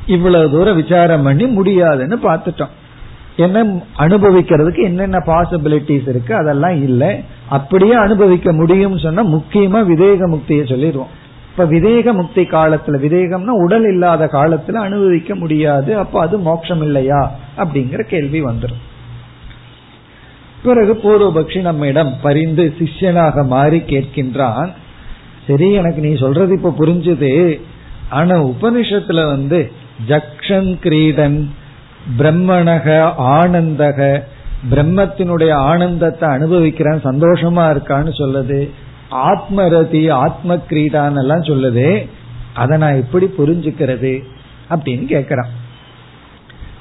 [0.06, 2.68] இவ்வளவு தூரம் விசாரம் பண்ணி முடியாதுன்னு பார்த்துட்டோம்.
[3.36, 6.34] என்ன அனுபவிக்கிறதுக்கு என்னென்ன பாசிபிலிட்டிஸ் இருக்கு?
[6.34, 7.20] அதெல்லாம் இல்லை.
[7.48, 11.24] அப்படியே அனுபவிக்க முடியும்னு சொன்னா முக்கியமா விதேக முக்தியை சொல்லிடுவோம்.
[11.50, 15.98] இப்ப விதேக முக்தி காலத்துல விதேகம்னா உடல் இல்லாத காலத்துல அனுபவிக்க முடியாது.
[15.98, 17.32] அப்ப அது மோட்சம் இல்லையா?
[17.56, 18.84] அப்படிங்கிற கேள்வி வந்துடும்
[20.66, 24.72] பிறகு பூர்வபக்ஷி நம்மிடம் பரிந்து சிஷ்யனாக மாறி கேட்கின்றான்.
[25.46, 27.60] சரி எனக்கு நீ சொல்றது இப்ப புரிஞ்சுது.
[28.08, 29.72] ஆனா உபனிஷத்துல வந்து
[30.08, 31.50] ஜக்ஷன் கிரீடன்
[32.18, 34.22] பிரம்மணக ஆனந்தக
[34.70, 38.70] பிரம்மத்தினுடைய ஆனந்தத்தை அனுபவிக்கிறேன் சந்தோஷமா இருக்கான்னு சொல்லுது.
[39.10, 42.08] ஆத்மரதி ஆத்ம கிரீடான் எல்லாம் சொல்லுது.
[42.54, 44.24] அதை நான் எப்படி புரிஞ்சுக்கிறது?
[44.70, 45.48] அப்படின்னு கேக்குறான்.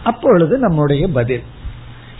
[0.03, 1.43] அப்பொழுது நம்முடைய பதில்.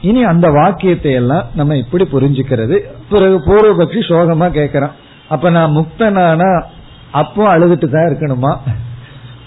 [0.01, 2.79] இனி அந்த வாக்கியத்தை எல்லாம் நம்ம இப்படி புரிஞ்சுக்கிறது.
[3.09, 4.91] பிறகு பூர்வபக்ஷி சோகமா கேக்குறான்
[5.29, 6.63] அப்ப நான் முக்தனானா
[7.11, 8.57] அப்போ அழுதுட்டு தான் இருக்கணுமா?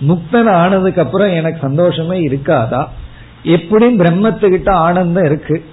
[0.08, 2.86] முக்தன் ஆனதுக்கு அப்புறம் எனக்கு சந்தோஷமே இருக்காதா?
[3.42, 5.64] எப்படியும் பிரம்மத்துக்கிட்ட ஆனந்தம் இருக்கு.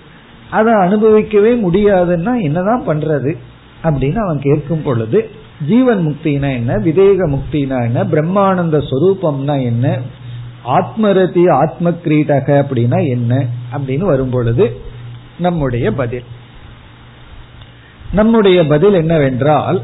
[0.50, 3.38] அதை அனுபவிக்கவே முடியாதுன்னா என்னதான் பண்றது?
[3.84, 5.30] அப்படின்னு அவன் கேட்கும் பொழுது
[5.68, 6.78] ஜீவன் முக்தினா என்ன?
[6.78, 8.04] விவேக முக்தினா என்ன?
[8.04, 10.00] பிரம்மானந்த சொரூபம்னா என்ன?
[10.68, 13.46] ஆத்மரதி ஆத்ம கிரீடக அப்படின்னா என்ன
[13.78, 14.82] அப்படின்னு வரும்பொழுது
[15.38, 16.24] நம்முடைய பதில்.
[18.12, 19.82] நம்முடைய பதில் என்னவென்றால்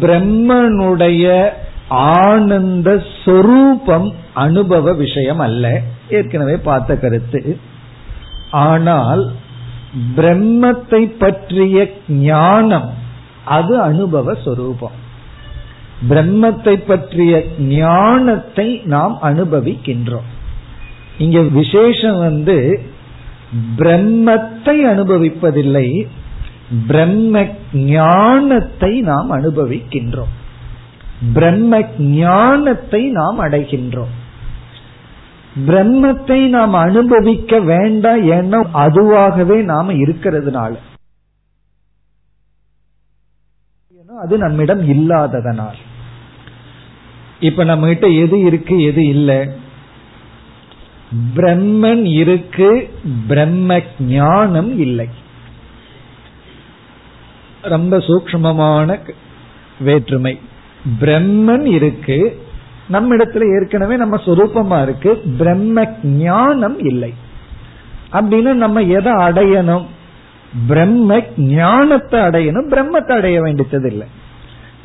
[0.00, 1.48] பிரம்மனுடைய
[1.88, 5.80] ஆனந்த சொரூபம் அனுபவ விஷயம் அல்ல.
[6.10, 7.58] ஏற்கனவே பார்த்த கருத்து.
[8.50, 9.32] ஆனால்
[10.16, 12.94] பிரம்மத்தை பற்றிய ஞானம்
[13.44, 15.06] அது அனுபவ சொரூபம்.
[16.08, 20.28] பிரம்மத்தை பற்றிய ஞானத்தை நாம் அனுபவிக்கின்றோம்.
[21.18, 22.82] இங்க விசேஷம் வந்து
[23.76, 26.06] பிரம்மத்தை அனுபவிப்பதில்லை
[26.86, 30.34] பிரம்ம ஞானத்தை நாம் அனுபவிக்கின்றோம்.
[31.32, 34.14] பிரம்ம ஞானத்தை நாம் அடைகின்றோம்.
[35.66, 40.72] பிரம்மத்தை நாம் அனுபவிக்க வேண்டாம் ஏன்னா அதுவாகவே நாம இருக்கிறதுனால.
[44.20, 45.78] அது நம்மிடம் இல்லாததனால்.
[47.40, 49.50] இப்ப நம்ம கிட்ட எது இருக்கு எது இல்லை?
[51.36, 52.90] பிரம்மன் இருக்கு
[53.28, 55.08] பிரம்ம ஞானம் இல்லை.
[57.62, 58.98] ரொம்ப சூக்மமான
[59.80, 60.38] வேற்றுமை.
[61.00, 62.40] பிரம்மன் இருக்கு
[62.88, 67.14] நம்ம இடத்துல ஏற்கனவே நம்ம சொரூபமா இருக்கு பிரம்ம ஞானம் இல்லை.
[68.12, 69.86] அப்படின்னு நம்ம எதை அடையணும்?
[70.66, 74.06] பிரம்ம ஞானத்தை அடையணும் பிரம்மத்தை அடைய வேண்டியது இல்லை.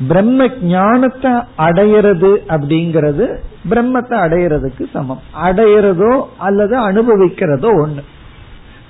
[0.00, 3.26] பிரம்ம ஞானத்தை அடையிறது அப்படிங்கிறது
[3.70, 5.22] பிரம்மத்தை அடையிறதுக்கு சமம்.
[5.42, 8.02] அடையிறதோ அல்லது அனுபவிக்கிறதோ ஒண்ணு.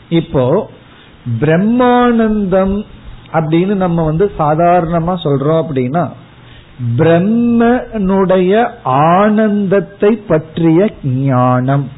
[0.08, 0.44] இப்போ
[1.40, 2.76] பிரம்மானந்தம்
[3.32, 6.04] அப்படின்னு நம்ம வந்து சாதாரணமா சொல்றோம் அப்படின்னா
[6.96, 8.52] பிரம்மனுடைய
[8.84, 11.88] ஆனந்தத்தை பற்றிய ஞானம்.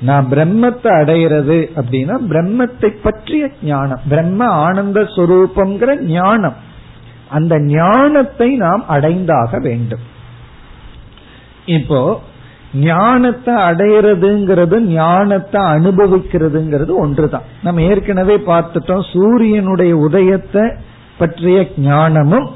[0.00, 4.02] நான் பிரம்மத்தை அடையிறது அப்படின்னா பிரம்மத்தை பற்றிய ஞானம்.
[4.08, 6.56] பிரம்ம ஆனந்த ஸ்வரூபம்ங்கிற ஞானம்.
[7.30, 10.04] அந்த ஞானத்தை நாம் அடைந்தாக வேண்டும்.
[11.76, 12.00] இப்போ
[12.84, 17.46] ஞானத்தை அடையிறதுங்கிறது ஞானத்தை அனுபவிக்கிறதுங்கிறது ஒன்றுதான்.
[17.62, 20.64] நம்ம ஏற்கனவே பார்த்துட்டோம் சூரியனுடைய உதயத்தை
[21.18, 22.48] பற்றிய ஞானமும்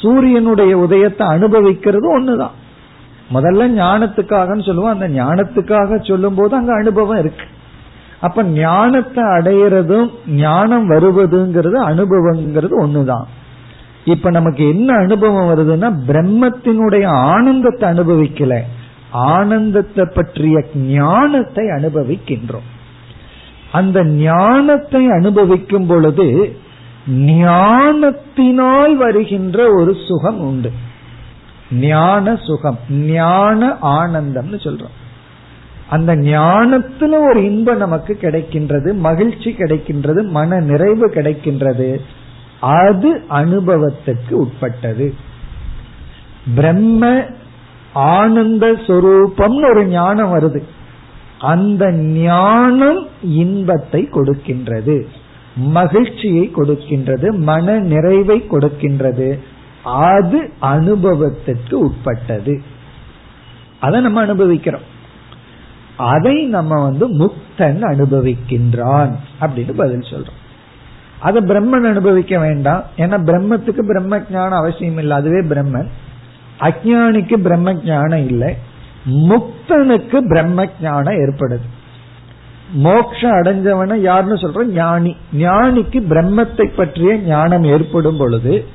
[0.00, 2.56] சூரியனுடைய உதயத்தை அனுபவிக்கிறது ஒண்ணுதான்
[3.34, 7.46] முதல்ல ஞானத்துக்காக சொல்லுவோம் அந்த ஞானத்துக்காக சொல்லும் போது அங்க அனுபவம் இருக்கு.
[8.20, 10.10] அப்ப ஞானத்தை அடையிறதும்
[10.42, 13.26] ஞானம் வருவதுங்கிறது அனுபவங்கிறது ஒண்ணுதான்
[14.06, 18.60] இப்ப நமக்கு என்ன அனுபவம் வருதுன்னா பிரம்மத்தினுடைய ஆனந்தத்தை அனுபவிக்கல.
[19.10, 22.66] ஆனந்தத்தை பற்றிய ஞானத்தை அனுபவிக்கின்றோம்.
[23.72, 26.56] அந்த ஞானத்தை அனுபவிக்கும் பொழுது
[27.08, 30.70] ஞானத்தினால் வருகின்ற ஒரு சுகம் உண்டு.
[31.70, 34.96] ஞான சுகம் ஞான ஆனந்தம்னு சொல்றோம்.
[35.88, 42.00] அந்த ஞானத்துல ஒரு இன்பம் நமக்கு கிடைக்கின்றது மகிழ்ச்சி கிடைக்கின்றது மன நிறைவு கிடைக்கின்றது.
[42.60, 45.14] அது அனுபவத்துக்கு உட்பட்டது.
[46.54, 47.24] பிரம்ம
[47.92, 50.62] ஆனந்த சொரூபம்னு ஒரு ஞானம் வருது.
[51.38, 55.06] அந்த ஞானம் இன்பத்தை கொடுக்கின்றது.
[55.56, 57.38] மகிழ்ச்சியை கொடுக்கின்றது.
[57.38, 59.38] மன நிறைவை கொடுக்கின்றது.
[59.84, 62.62] அது அனுபவத்திற்கு உட்பட்டது.
[63.80, 64.94] அதை நம்ம அனுபவிக்கிறோம்.
[65.96, 70.44] அதை நம்ம வந்து முக்தன் அனுபவிக்கின்றான் அப்படின்னு பதில் சொல்றோம்.
[71.20, 72.84] அதை பிரம்மன் அனுபவிக்க வேண்டாம்.
[72.96, 75.16] ஏன்னா பிரம்மத்துக்கு பிரம்ம ஞானம் அவசியம் இல்லை.
[75.16, 75.86] அதுவே பிரம்மன்.
[76.60, 78.56] அஜானிக்கு பிரம்ம ஞானம் இல்லை.
[79.10, 81.60] முக்தனுக்கு பிரம்ம ஞானம் ஏற்படுது.
[82.72, 85.16] மோக்ஷம் அடைஞ்சவன யாருன்னு சொல்றோம் ஞானி.
[85.36, 88.66] ஞானிக்கு பிரம்மத்தை பற்றிய ஞானம் ஏற்படும் பொழுது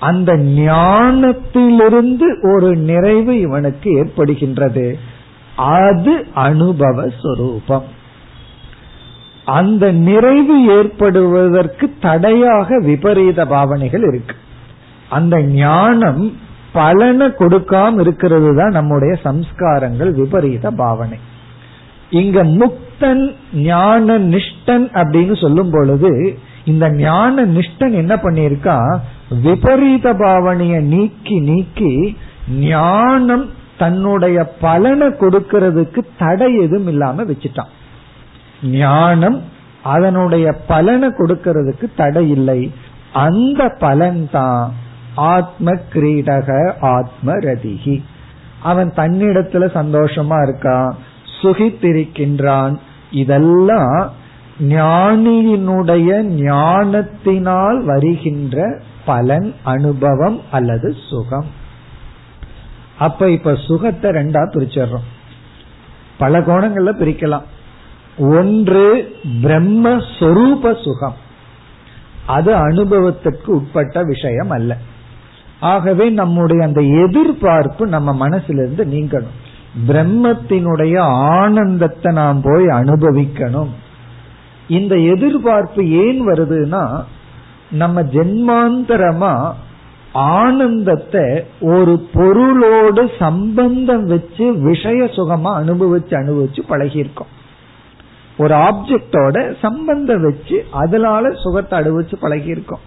[0.00, 4.94] அந்த ஞானத்திலிருந்து ஒரு நிறைவு இவனுக்கு ஏற்படுகின்றது.
[5.56, 7.84] அது அனுபவ சொரூபம்.
[9.44, 14.34] அந்த நிறைவு ஏற்படுவதற்கு தடையாக விபரீத பாவனைகள் இருக்கு.
[15.08, 16.24] அந்த ஞானம்
[16.72, 21.18] பலனை கொடுக்காம இருக்கிறது தான் நம்முடைய சம்ஸ்காரங்கள் விபரீத பாவனை.
[22.10, 28.76] இங்க முக்தன் ஞான நிஷ்டன் அப்படின்னு சொல்லும் பொழுது இந்த ஞான நிஷ்டன் என்ன பண்ணிருக்கா
[29.30, 32.16] விபரீத பாவனைய நீக்கி நீக்கி
[32.60, 33.46] ஞானம்
[33.78, 37.72] தன்னுடைய பலனை கொடுக்கிறதுக்கு தடை எதுவும் இல்லாம வச்சுட்டான்.
[38.62, 39.42] ஞானம்
[39.82, 42.72] அதனுடைய பலனை கொடுக்கிறதுக்கு தடை இல்லை.
[43.12, 44.72] அந்த பலன் தான்
[45.14, 48.02] ஆத்ம கிரீடக ஆத்ம ரதிகி
[48.62, 50.92] அவன் தன்னிடத்துல சந்தோஷமா இருக்கான்
[51.42, 52.76] சுகித்திருக்கின்றான்.
[53.10, 54.10] இதெல்லாம்
[54.60, 61.46] ஞானியினுடைய ஞானத்தினால் வருகின்ற பலன் அனுபவம் அல்லது சுகம்.
[62.98, 65.08] அப்ப இப்ப சுகத்தை ரெண்டா பிரிச்சிடுறோம்.
[66.18, 67.42] பல கோணங்கள்ல பிரிக்கலாம்.
[68.18, 71.14] ஒன்று பிரம்மஸ்வரூப சுகம்.
[72.26, 74.76] அது அனுபவத்திற்கு உட்பட்ட விஷயம் அல்ல.
[75.60, 79.52] ஆகவே நம்முடைய அந்த எதிர்பார்ப்பு நம்ம மனசிலிருந்து நீங்கணும்.
[79.88, 80.98] பிரம்மத்தினுடைய
[81.38, 83.68] ஆனந்தத்தை நாம் போய் அனுபவிக்கணும்.
[84.68, 87.02] இந்த எதிர்பார்ப்பு ஏன் வருதுன்னா
[87.70, 89.52] நம்ம ஜென்மாந்தரமா
[90.12, 97.32] ஆனந்தத்தை ஒரு பொருளோடு சம்பந்தம் வச்சு விஷய சுகமா அனுபவிச்சு அனுபவிச்சு பழகியிருக்கோம்.
[98.36, 102.84] ஒரு ஆப்ஜெக்டோட சம்பந்தம் வச்சு அதனால சுகத்தை அனுபவிச்சு பழகியிருக்கோம்.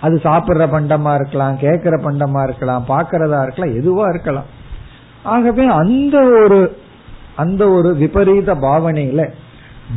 [0.00, 4.48] அது சாப்பிடுற பண்டமா இருக்கலாம் கேட்கிற பண்டமா இருக்கலாம் பாக்கிறதா இருக்கலாம் எதுவா இருக்கலாம்.
[5.22, 6.60] ஆகவே அந்த ஒரு
[7.36, 9.22] அந்த ஒரு விபரீத பாவனையில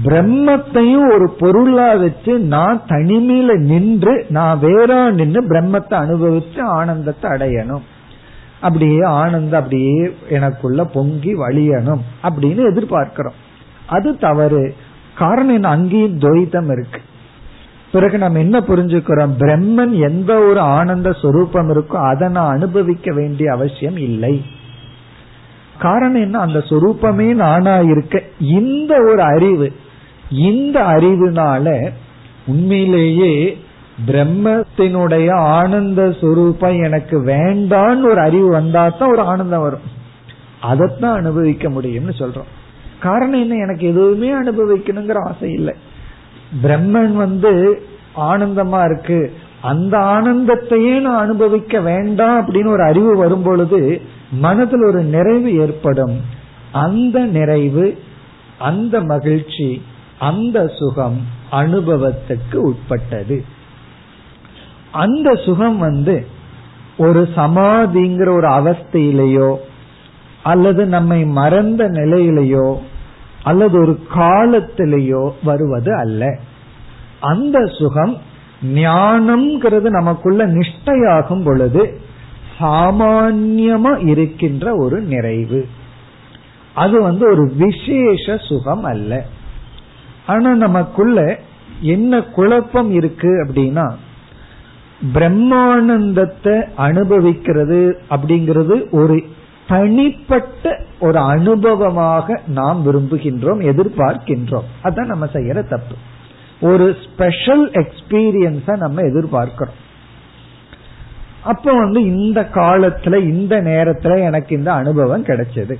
[0.05, 7.86] பிரம்மத்தையும் ஒரு பொருளா வச்சு நான் தனிமையில நின்று நான் வேறா நின்று பிரம்மத்தை அனுபவிச்சு ஆனந்தத்தை அடையணும்.
[8.61, 9.97] அப்படியே ஆனந்தம் அப்படியே
[10.30, 13.39] எனக்குள்ள பொங்கி வழியணும் அப்படின்னு எதிர்பார்க்கிறோம்.
[13.88, 14.75] அது தவறு.
[15.15, 15.67] காரணம் என்ன?
[15.67, 17.01] அங்கேயும் துவைத்தம் இருக்கு.
[17.91, 19.31] பிறகு நம்ம என்ன புரிஞ்சுக்கிறோம்?
[19.39, 24.45] பிரம்மன் எந்த ஒரு ஆனந்த சொரூபம் இருக்கோ அதை நான் அனுபவிக்க வேண்டிய அவசியம் இல்லை.
[25.79, 26.39] காரணம் என்ன?
[26.39, 29.73] அந்த சொரூபமே நானா இருக்க இந்த ஒரு அறிவு
[30.29, 31.89] இந்த அறிவுனால
[32.45, 33.63] உண்மையிலேயே
[34.07, 39.93] பிரம்மத்தினுடைய ஆனந்த சுரூபம் எனக்கு வேண்டான்னு ஒரு அறிவு வந்தா தான் ஒரு ஆனந்தம் வரும்.
[40.61, 42.64] அதைத்தான் அனுபவிக்க முடியும்னு சொல்றோம்.
[43.06, 43.56] காரணம் என்ன?
[43.56, 45.74] எனக்கு எதுவுமே அனுபவிக்கணுங்கிற ஆசை இல்லை.
[46.64, 47.82] பிரம்மன் வந்து
[48.18, 49.20] ஆனந்தமா இருக்கு.
[49.62, 54.01] அந்த ஆனந்தத்தையே நான் அனுபவிக்க வேண்டாம் அப்படின்னு ஒரு அறிவு வரும் பொழுது
[54.32, 56.16] மனதில் ஒரு நிறைவு ஏற்படும்.
[56.72, 57.86] அந்த நிறைவு
[58.60, 59.82] அந்த மகிழ்ச்சி
[60.20, 61.18] அந்த சுகம்
[61.51, 63.45] அனுபவத்துக்கு உட்பட்டது.
[64.91, 66.28] அந்த சுகம் வந்து
[66.97, 69.56] ஒரு சமாதிங்கிற ஒரு அவஸ்தையிலேயோ
[70.43, 72.66] அல்லது நம்மை மறந்த நிலையிலேயோ
[73.45, 76.37] அல்லது ஒரு காலத்திலேயோ வருவது அல்ல.
[77.19, 78.17] அந்த சுகம்
[78.73, 81.99] ஞானம்ங்கிறது நமக்குள்ள நிஷ்டையாகும் பொழுது
[82.59, 85.67] சாமான்யமா இருக்கின்ற ஒரு நிறைவு.
[86.73, 89.25] அது வந்து ஒரு விசேஷ சுகம் அல்ல.
[90.25, 91.39] ஆனா நமக்குள்ள
[91.81, 93.93] என்ன குழப்பம் இருக்கு அப்படின்னா
[95.13, 99.23] பிரம்மானந்தத்தை அனுபவிக்கிறது அப்படிங்கிறது ஒரு
[99.68, 104.68] தனிப்பட்ட ஒரு அனுபவமாக நாம் விரும்புகின்றோம் எதிர்பார்க்கின்றோம்.
[104.84, 105.95] அதான் நம்ம செய்யற தப்பு.
[106.61, 109.76] ஒரு ஸ்பெஷல் எக்ஸ்பீரியன்ஸ நம்ம எதிர்பார்க்கிறோம்.
[111.43, 115.74] அப்ப வந்து இந்த காலத்துல இந்த நேரத்துல எனக்கு இந்த அனுபவம் கிடைச்சது.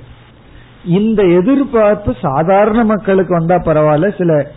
[0.84, 4.50] இந்த எதிர்பார்ப்பு சாதாரண மக்களுக்கு வந்தா பரவாயில்ல சில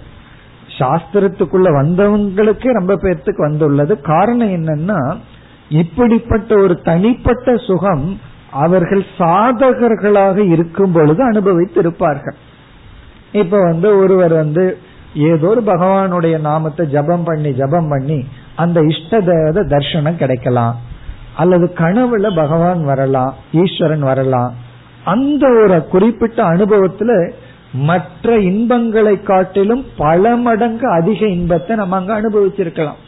[0.80, 4.02] சாஸ்திரத்துக்குள்ள வந்தவங்களுக்கே ரொம்ப பேர்த்துக்கு வந்துள்ளது.
[4.02, 5.18] காரணம் என்னன்னா
[5.70, 8.20] இப்படிப்பட்ட ஒரு தனிப்பட்ட சுகம்
[8.52, 12.36] அவர்கள் சாதகர்களாக இருக்கும் பொழுது அனுபவித்து இருப்பார்கள்
[13.32, 14.78] இப்ப வந்து ஒருவர் வந்து
[15.14, 18.26] ஏதோ ஒரு பகவானுடைய நாமத்தை ஜபம் பண்ணி ஜபம் பண்ணி
[18.56, 20.76] அந்த இஷ்ட தேவத தர்சனம் கிடைக்கலாம்.
[21.36, 24.54] அல்லது கனவுல பகவான் வரலாம் ஈஸ்வரன் வரலாம்.
[25.04, 27.32] அந்த ஒரு குறிப்பிட்ட அனுபவத்துல
[27.74, 33.00] மற்ற இன்பங்களை காட்டிலும் பல மடங்கு அதிக இன்பத்தை நம்ம அங்க அனுபவிச்சிருக்கலாம்.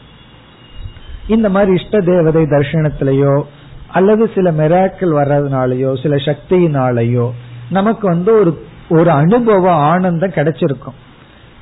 [1.28, 3.44] இந்த மாதிரி இஷ்ட தேவதை தர்சனத்திலேயோ
[3.92, 7.30] அல்லது சில மெராக்கள் வர்றதுனாலயோ சில சக்தியினாலேயோ
[7.70, 8.52] நமக்கு வந்து ஒரு
[8.90, 10.98] ஒரு அனுபவ ஆனந்தம் கிடைச்சிருக்கும்.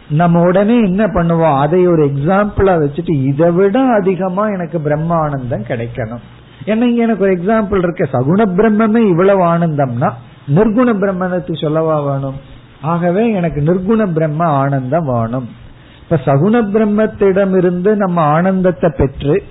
[0.10, 1.58] நம்ம உடனே என்ன பண்ணுவோம்?
[1.60, 6.24] அதை ஒரு எக்ஸாம்பிளா வச்சுட்டு இதை விட அதிகமா எனக்கு பிரம்ம ஆனந்தம் கிடைக்கணும்.
[6.66, 8.06] ஏன்னா இங்க எனக்கு ஒரு எக்ஸாம்பிள் இருக்க.
[8.12, 10.10] சகுண பிரம்மமே இவ்வளவு ஆனந்தம்னா
[10.56, 12.36] நிர்குண பிரம்மத்துக்கு சொல்லவா வேணும்?
[12.82, 15.48] ஆகவே எனக்கு நிர்குண பிரம்ம ஆனந்தம் வேணும்.
[16.02, 19.44] இப்ப சகுண பிரம்மத்திடமிருந்து நம்ம ஆனந்தத்தை பெற்று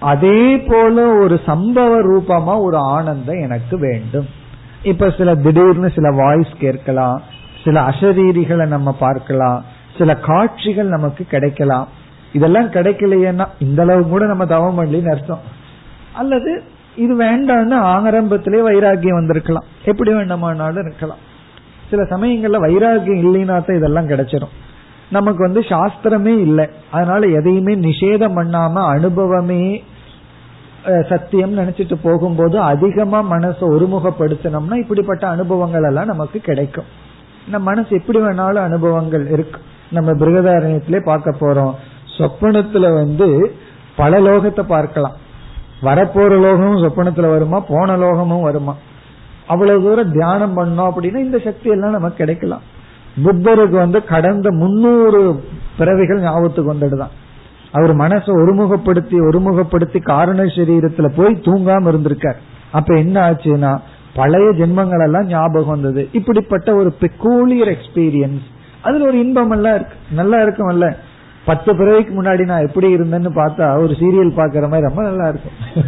[0.00, 4.26] அதே போல ஒரு சம்பவ ரூபமா ஒரு ஆனந்தம் எனக்கு வேண்டும்.
[4.82, 7.22] இப்ப சில திடீர்னு சில வாய்ஸ் கேட்கலாம்
[7.64, 9.64] சில அசரீரிகளை நம்ம பார்க்கலாம்
[9.98, 11.88] சில காட்சிகள் நமக்கு கிடைக்கலாம்.
[12.32, 15.40] இதெல்லாம் கிடைக்கலையேன்னா இந்த அளவு கூட நம்ம தவம் பண்ணலின்னு அர்த்தம்.
[16.14, 16.62] அல்லது
[16.96, 19.64] இது வேண்டாம்னு ஆரம்பத்திலே வைராகியம் வந்திருக்கலாம்.
[19.84, 21.18] எப்படி வேண்டாமானாலும் இருக்கலாம்.
[21.90, 24.54] சில சமயங்கள்ல வைராகியம் இல்லைன்னா தான் இதெல்லாம் கிடைச்சிடும்
[25.10, 26.66] நமக்கு வந்து சாஸ்திரமே இல்லை.
[26.90, 29.62] அதனால எதையுமே நிஷேதம் பண்ணாம அனுபவமே
[31.08, 36.88] சத்தியம் நினைச்சிட்டு போகும்போது அதிகமா மனசை ஒருமுகப்படுத்தினோம்னா இப்படிப்பட்ட அனுபவங்கள் எல்லாம் நமக்கு கிடைக்கும்.
[37.48, 39.60] நம்ம மனசு எப்படி வேணாலும் அனுபவங்கள் இருக்கு.
[39.90, 41.74] நம்ம பிருகதாரண்யத்திலே பார்க்க போறோம்.
[42.18, 43.28] சொப்பனத்துல வந்து
[43.96, 45.16] பல லோகத்தை பார்க்கலாம்.
[45.82, 47.60] வரப்போற லோகமும் சொப்பனத்துல வருமா?
[47.60, 48.74] போன லோகமும் வருமா?
[49.46, 52.64] அவ்வளவு தூரம் தியானம் பண்ணோம் அப்படின்னா இந்த சக்தி எல்லாம் நமக்கு கிடைக்கலாம்.
[53.24, 55.42] புத்தருக்கு வந்து கடந்த முன்னூறு
[55.78, 57.14] பிறவிகள் ஞாபகத்துக்கு வந்துடுதான்
[57.72, 62.38] அவர் மனசை ஒருமுகப்படுத்தி ஒருமுகப்படுத்தி காரண சரீரத்துல போய் தூங்காம இருந்திருக்கார்.
[62.72, 63.80] அப்ப என்ன ஆச்சுன்னா
[64.14, 66.08] பழைய ஜென்மங்கள் எல்லாம் ஞாபகம் வந்தது.
[66.12, 68.46] இப்படிப்பட்ட ஒரு பெக்கூலியர் எக்ஸ்பீரியன்ஸ்
[68.82, 69.94] அதுல ஒரு இன்பம் எல்லாம் இருக்கு.
[70.10, 70.96] நல்லா இருக்கும்ல.
[71.44, 75.86] பத்து பிறவிக்கு முன்னாடி நான் எப்படி இருந்தேன்னு பார்த்தா ஒரு சீரியல் பாக்குற மாதிரி ரொம்ப நல்லா இருக்கும்.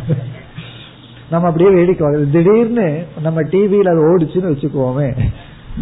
[1.30, 5.08] நம்ம அப்படியே வேடிக்கை திடீர்னு நம்ம டிவியில அது ஓடிச்சுன்னு வச்சுக்குவோமே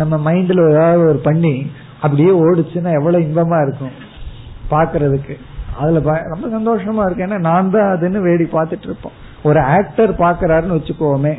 [0.00, 1.54] நம்ம மைண்ட்ல ஏதாவது ஒரு பண்ணி
[2.02, 3.94] அப்படியே ஓடிச்சுன்னா எவ்வளவு இன்பமா இருக்கும்
[4.72, 5.36] பாக்குறதுக்கு
[5.80, 6.00] அதுல
[6.32, 7.24] ரொம்ப சந்தோஷமா இருக்கு.
[7.26, 9.16] ஏன்னா நான் தான் அதுன்னு வேடி பார்த்துட்டு இருப்போம்
[9.48, 11.34] ஒரு ஆக்டர் பாக்குறாருன்னு வச்சுக்கோமே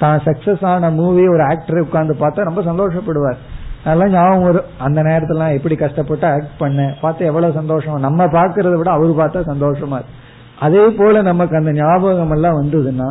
[0.00, 3.38] தான் சக்சஸ் ஆன மூவி ஒரு ஆக்டர் உட்கார்ந்து பார்த்தா ரொம்ப சந்தோஷப்படுவார்.
[3.84, 4.68] அதெல்லாம் ஞாபகம் வரும்.
[4.86, 8.02] அந்த நேரத்துல எப்படி கஷ்டப்பட்டு ஆக்ட் பண்ண பார்த்து எவ்வளவு சந்தோஷம்.
[8.06, 10.18] நம்ம பாக்குறத விட அவரு பார்த்தா சந்தோஷமா இருக்கு.
[10.66, 13.08] அதே போல நமக்கு அந்த ஞாபகம் எல்லாம் வந்ததுன்னா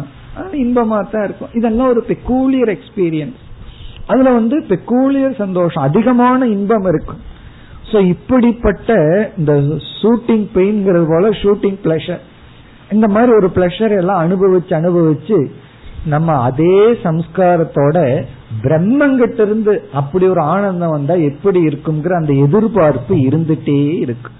[0.65, 1.53] இன்பமா தான் இருக்கும்.
[1.59, 3.41] இதெல்லாம் ஒரு பெக்கூலியர் எக்ஸ்பீரியன்ஸ்
[4.11, 7.21] அதுல வந்து பெக்கூலியர் சந்தோஷம் அதிகமான இன்பம் இருக்கும்
[7.91, 8.91] சோ இப்படிப்பட்ட
[9.37, 9.53] இந்த
[10.01, 12.21] ஷூட்டிங் பெயின்ங்கிறது போல ஷூட்டிங் பிளஷர்
[12.91, 15.39] இந்த மாதிரி ஒரு பிளஷர் எல்லாம் அனுபவிச்சு அனுபவிச்சு
[16.05, 17.97] நம்ம அதே சம்ஸ்காரத்தோட
[18.63, 24.31] பிரம்மங்கிட்ட இருந்து அப்படி ஒரு ஆனந்தம் வந்தா எப்படி இருக்குங்கிற அந்த எதிர்பார்ப்பு இருந்துட்டே இருக்கு.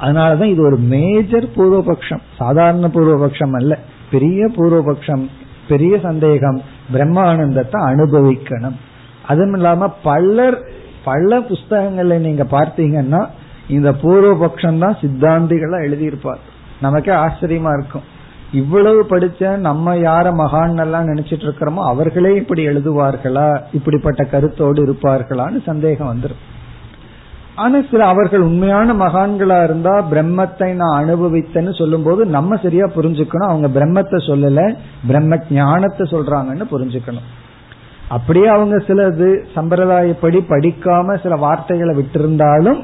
[0.00, 2.22] அதனாலதான் இது ஒரு மேஜர் பூர்வபக்ஷம்.
[2.36, 3.78] சாதாரண பூர்வபக்ஷம் அல்ல.
[4.10, 5.24] பெரிய பூர்வபக்ஷம்
[5.68, 6.58] பெரிய சந்தேகம்
[6.92, 8.76] பிரம்மானந்தத்தை அனுபவிக்கணும்.
[9.26, 10.58] அதுவும் இல்லாம பலர்
[11.04, 13.26] பல புஸ்தகங்கள்ல நீங்க பார்த்தீங்கன்னா
[13.68, 16.42] இந்த பூர்வபக்ஷம் தான் சித்தாந்திகளா எழுதியிருப்பார்.
[16.80, 18.06] நமக்கே ஆச்சரியமா இருக்கும்.
[18.52, 23.60] இவ்வளவு படிச்ச நம்ம யார மகான் எல்லாம் நினைச்சிட்டு இருக்கிறோமோ அவர்களே இப்படி எழுதுவார்களா?
[23.72, 26.42] இப்படிப்பட்ட கருத்தோடு இருப்பார்களான்னு சந்தேகம் வந்துடும்
[27.62, 33.50] ஆனா சில அவர்கள் உண்மையான மகான்களா இருந்தா பிரம்மத்தை நான் அனுபவித்தேன்னு சொல்லும் போது நம்ம சரியா புரிஞ்சுக்கணும்.
[33.50, 34.62] அவங்க பிரம்மத்தை சொல்லல
[35.08, 37.26] பிரம்ம ஞானத்தை சொல்றாங்கன்னு புரிஞ்சுக்கணும்.
[38.08, 42.80] அப்படியே அவங்க சிலது சம்பிரதாயப்படி படிக்காம சில வார்த்தைகளை விட்டிருந்தாலும்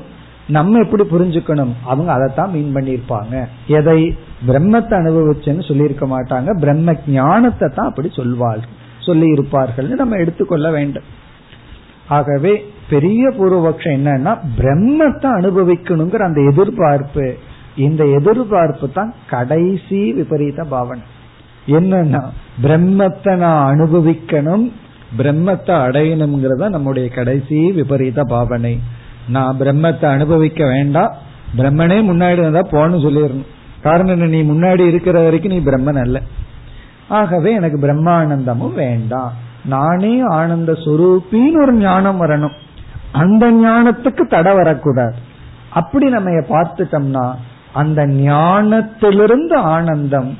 [0.46, 1.72] நம்ம எப்படி புரிஞ்சுக்கணும்?
[1.84, 3.34] அவங்க அதைத்தான் மீன் பண்ணியிருப்பாங்க.
[3.78, 4.00] எதை?
[4.48, 6.50] பிரம்மத்தை அனுபவிச்சேன்னு சொல்லியிருக்க மாட்டாங்க.
[6.60, 11.06] பிரம்ம ஞானத்தை தான் அப்படி சொல்வார்கள் சொல்லி இருப்பார்கள் நம்ம எடுத்துக்கொள்ள வேண்டும்.
[12.08, 17.36] ஆகவே பெரிய பூர்வபக்ஷம் என்னன்னா பிரம்மத்தை அனுபவிக்கணுங்கிற அந்த எதிர்பார்ப்பு.
[17.76, 21.02] இந்த எதிர்பார்ப்பு தான் கடைசி விபரீத பாவனை.
[21.66, 22.22] என்னன்னா
[22.62, 24.72] பிரம்மத்தை நான் அனுபவிக்கணும்
[25.18, 28.80] பிரம்மத்தை அடையணுங்கிறத நம்முடைய கடைசி விபரீத பாவனை.
[29.28, 31.12] நான் பிரம்மத்தை அனுபவிக்க வேண்டாம்
[31.56, 33.50] பிரம்மனே முன்னாடி இருந்தா போன்னு சொல்லிடணும்.
[33.82, 34.26] காரணம் என்ன?
[34.26, 36.22] நீ முன்னாடி இருக்கிற வரைக்கும் நீ பிரம்மன் அல்ல.
[37.08, 39.32] ஆகவே எனக்கு பிரம்மானந்தமும் வேண்டாம்.
[39.64, 42.52] நானே ஆனந்த சுரூப்பின்னு ஒரு ஞானம் வரணும்.
[43.12, 45.14] அந்த ஞானத்துக்கு தடை வரக்கூடாது.
[45.70, 47.34] அப்படி நம்ம பார்த்துட்டோம்னா
[47.72, 50.38] அந்த ஞானத்திலிருந்து ஆனந்தம்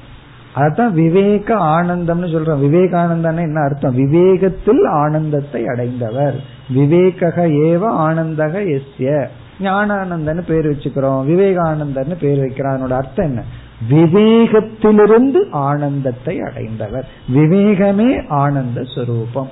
[0.57, 2.61] அதான் விவேக ஆனந்தம்னு சொல்றோம்.
[2.61, 3.99] விவேகானந்தம் என்ன அர்த்தம்?
[3.99, 6.35] விவேகத்தில் ஆனந்தத்தை அடைந்தவர்.
[6.69, 9.27] விவேக ஏவ ஆனந்தக எஸ்ய.
[9.63, 11.27] ஞானானந்தன்னு பேர் வச்சுக்கிறோம்.
[11.27, 12.77] விவேகானந்தர்னு பேர் வைக்கிறான்.
[12.77, 13.43] அதனோட அர்த்தம் என்ன?
[13.91, 17.07] விவேகத்திலிருந்து ஆனந்தத்தை அடைந்தவர்.
[17.35, 19.51] விவேகமே ஆனந்த ஸ்வரூபம்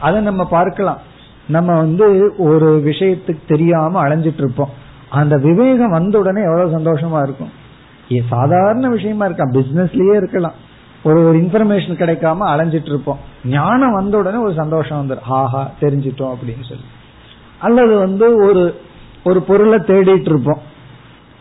[0.00, 1.00] அதை நம்ம பார்க்கலாம்.
[1.48, 4.74] நம்ம வந்து ஒரு விஷயத்துக்கு தெரியாம அலைஞ்சிட்டு இருப்போம்
[5.10, 7.52] அந்த விவேகம் வந்த உடனே எவ்வளவு சந்தோஷமா இருக்கும்.
[8.30, 9.56] சாதாரண விஷயமா இருக்கலாம்.
[9.58, 10.56] பிசினஸ்லயே இருக்கலாம்.
[11.04, 16.66] ஒரு ஒரு இன்ஃபர்மேஷன் கிடைக்காம அலைஞ்சிட்டு இருப்போம் ஞானம் வந்த உடனே ஒரு சந்தோஷம் வந்துடும் ஹாஹா தெரிஞ்சிட்டோம் அப்படின்னு
[16.70, 16.86] சொல்லி.
[17.58, 18.62] அல்லது வந்து ஒரு
[19.24, 20.62] ஒரு பொருளை தேடிட்டு இருப்போம்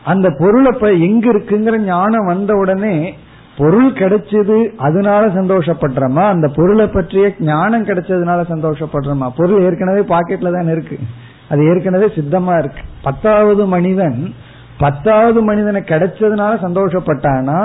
[0.06, 3.16] அந்த பொருளை அப்ப எங்க இருக்குங்கிற ஞானம் வந்த உடனே
[3.58, 6.24] பொருள் கிடைச்சது அதனால சந்தோஷப்படுறோமா?
[6.28, 9.28] அந்த பொருளை பற்றிய ஞானம் கிடைச்சதுனால சந்தோஷப்படுறோமா?
[9.38, 10.98] பொருள் ஏற்கனவே பாக்கெட்ல தான் இருக்கு.
[11.50, 12.82] அது ஏற்கனவே சித்தமா இருக்கு.
[13.02, 14.34] பத்தாவது மனிதன்
[14.80, 17.60] பத்தாவது மனிதனை கிடைச்சதுனால சந்தோஷப்பட்டானா?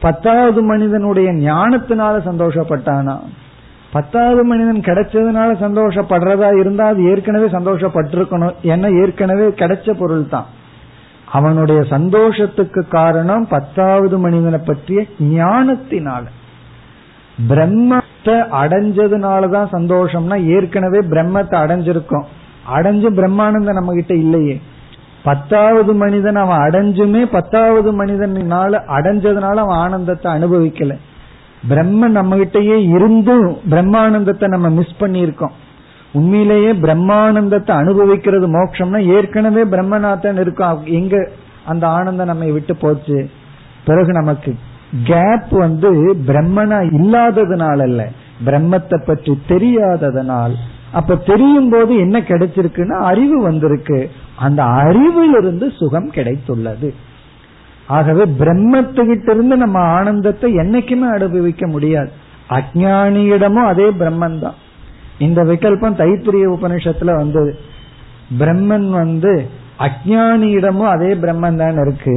[0.00, 3.16] பத்தாவது மனிதனுடைய ஞானத்தினால சந்தோஷப்பட்டானா?
[3.92, 8.54] பத்தாவது மனிதன் கிடைச்சதுனால சந்தோஷப்படுறதா இருந்தா அது ஏற்கனவே சந்தோஷப்பட்டிருக்கணும்.
[8.62, 10.48] ஏன்னா ஏற்கனவே கிடைச்ச பொருள் தான்
[11.32, 16.22] அவனுடைய சந்தோஷத்துக்கு காரணம் பத்தாவது மனிதனை பற்றிய ஞானத்தினால.
[17.48, 22.24] பிரம்மத்தை அடைஞ்சதுனாலதான் சந்தோஷம்னா ஏற்கனவே பிரம்மத்தை அடைஞ்சிருக்கோம்.
[22.76, 24.60] அடைஞ்சு பிரம்மானந்தம் நம்ம கிட்ட இல்லையே.
[25.22, 30.96] பத்தாவது மனிதன் அவன் அடைஞ்சுமே பத்தாவது மனிதனால அடைஞ்சதுனால அவன் ஆனந்தத்தை அனுபவிக்கல.
[31.68, 35.52] பிரம்ம நம்ம கிட்டயே இருந்தும் பிரம்மானந்தத்தை நம்ம மிஸ் பண்ணியிருக்கோம்.
[36.12, 41.28] உண்மையிலேயே பிரம்மானந்தத்தை அனுபவிக்கிறது மோட்சம்னா ஏற்கனவே பிரம்மநாதன் இருக்கும் எங்க
[41.64, 43.30] அந்த ஆனந்தம் நம்ம விட்டு போச்சு?
[43.84, 44.54] பிறகு நமக்கு
[45.04, 48.08] கேப் வந்து பிரம்மனா இல்லாததுனால அல்ல.
[48.44, 50.54] பிரம்மத்தை பற்றி தெரியாததனால்.
[50.92, 54.10] அப்ப தெரியும் போது என்ன கிடைச்சிருக்குன்னா அறிவு வந்திருக்கு.
[54.36, 56.94] அந்த அறிவிலிருந்து சுகம் கிடைத்துள்ளது.
[57.86, 62.10] ஆகவே பிரம்மத்துக்கிட்ட இருந்து நம்ம ஆனந்தத்தை என்னைக்குமே அனுபவிக்க முடியாது.
[62.50, 64.54] அஜானியிடமும் அதே பிரம்மன் தான்
[65.18, 67.52] இந்த விகல்பம் தைத்திரிய உபனிஷத்துல வந்தது.
[68.40, 69.32] பிரம்மன் வந்து
[69.86, 72.16] அஜானியிடமும் அதே பிரம்மன் தான் இருக்கு.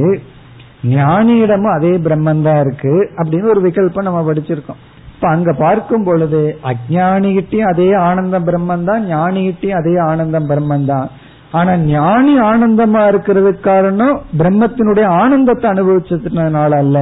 [0.84, 4.80] ஞானியிடமும் அதே பிரம்மன் தான் இருக்கு அப்படின்னு ஒரு விகல்பம் நம்ம படிச்சிருக்கோம்.
[5.14, 6.40] இப்ப அங்க பார்க்கும் பொழுது
[6.70, 11.08] அஜானிகிட்டையும் அதே ஆனந்த பிரம்மன் தான் ஞானிகிட்டையும் அதே ஆனந்தம் பிரம்மன் தான்.
[11.52, 16.98] ஆனா ஞானி ஆனந்தமா இருக்கிறதுக்கு காரணம் பிரம்மத்தினுடைய ஆனந்தத்தை அனுபவிச்சதுனால அல்ல.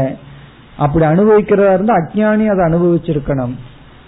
[0.76, 3.55] அப்படி அனுபவிக்கிறதா இருந்தா அஜானி அதை அனுபவிச்சிருக்கணும்.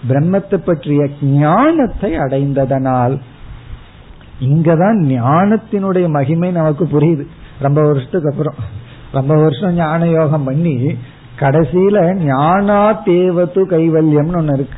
[0.09, 3.15] பிரம்மத்தை பற்றிய ஞானத்தை அடைந்ததனால்
[4.47, 7.23] இங்கதான் ஞானத்தினுடைய மகிமை நமக்கு புரியுது.
[7.65, 8.57] ரொம்ப வருஷத்துக்கு அப்புறம்
[9.11, 10.75] ரொம்ப வருஷம் ஞான யோகம் பண்ணி
[11.39, 14.77] கடைசியில ஞானா தேவத்து கைவல்யம்னு ஒண்ணு இருக்கு.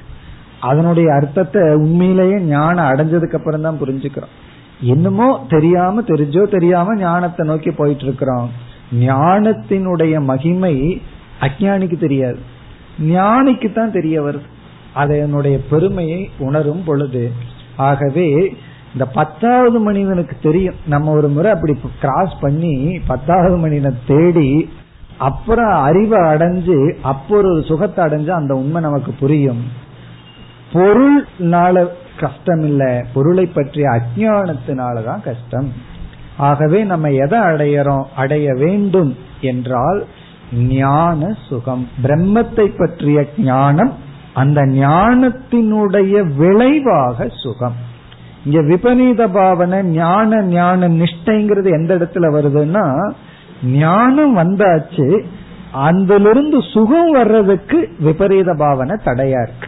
[0.60, 4.34] அதனுடைய அர்த்தத்தை உண்மையிலேயே ஞானம் அடைஞ்சதுக்கு அப்புறம் தான் புரிஞ்சுக்கிறோம்.
[4.94, 8.50] என்னமோ தெரியாம தெரிஞ்சோ தெரியாம ஞானத்தை நோக்கி போயிட்டு இருக்கிறோம்
[9.00, 10.76] ஞானத்தினுடைய மகிமை
[11.48, 12.40] அஜானிக்கு தெரியாது.
[13.12, 14.48] ஞானிக்கு தான் தெரிய வருது.
[14.94, 17.32] அதனுடைய பெருமையை உணரும் பொழுது.
[17.76, 18.56] ஆகவே
[18.94, 20.76] இந்த பத்தாவது மனிதனுக்கு தெரியும்.
[20.88, 24.70] நம்ம ஒரு முறை அப்படி கிராஸ் பண்ணி பத்தாவது மனிதனை தேடி
[25.18, 29.64] அப்புறம் அறிவை அடைஞ்சு அப்போ ஒரு சுகத்தை அடைஞ்சு அந்த உண்மை நமக்கு புரியும்.
[30.74, 31.88] பொருள்னால
[32.20, 35.74] கஷ்டம் இல்ல பொருளை பற்றிய அஜானத்தினாலதான் கஷ்டம்.
[36.38, 38.04] ஆகவே நம்ம எதை அடையறோம்?
[38.16, 40.06] அடைய வேண்டும் என்றால்
[40.54, 41.90] ஞான சுகம்.
[42.04, 47.76] பிரம்மத்தை பற்றிய ஞானம் அந்த ஞானத்தினுடைய விளைவாக சுகம்.
[48.46, 53.14] இங்க விபரீத பாவனை ஞான ஞான நிஷ்டைங்கிறது எந்த இடத்துல வருதுன்னா
[53.64, 55.22] ஞானம் வந்தாச்சு
[55.72, 59.68] அதிலிருந்து சுகம் வர்றதுக்கு விபரீத பாவனை தடையா இருக்கு.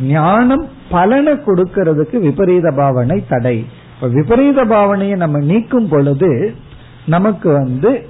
[0.00, 3.66] ஞானம் பலனை கொடுக்கறதுக்கு விபரீத பாவனை தடை.
[3.94, 6.54] இப்ப விபரீத பாவனையை நம்ம நீக்கும் பொழுது
[7.06, 8.08] நமக்கு வந்து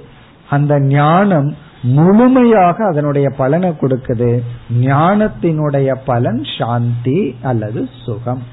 [0.49, 4.41] அந்த ஞானம் முழுமையாக அதனுடைய பலனை கொடுக்குது.
[4.81, 8.43] ஞானத்தினுடைய பலன் சாந்தி அல்லது சுகம்.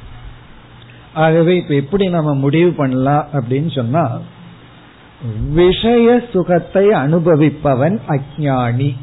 [1.14, 4.18] ஆகவே இப்ப எப்படி நம்ம முடிவு பண்ணலாம் அப்படின்னு சொன்னா
[5.50, 8.96] விஷய சுகத்தை அனுபவிப்பவன் அஜானி.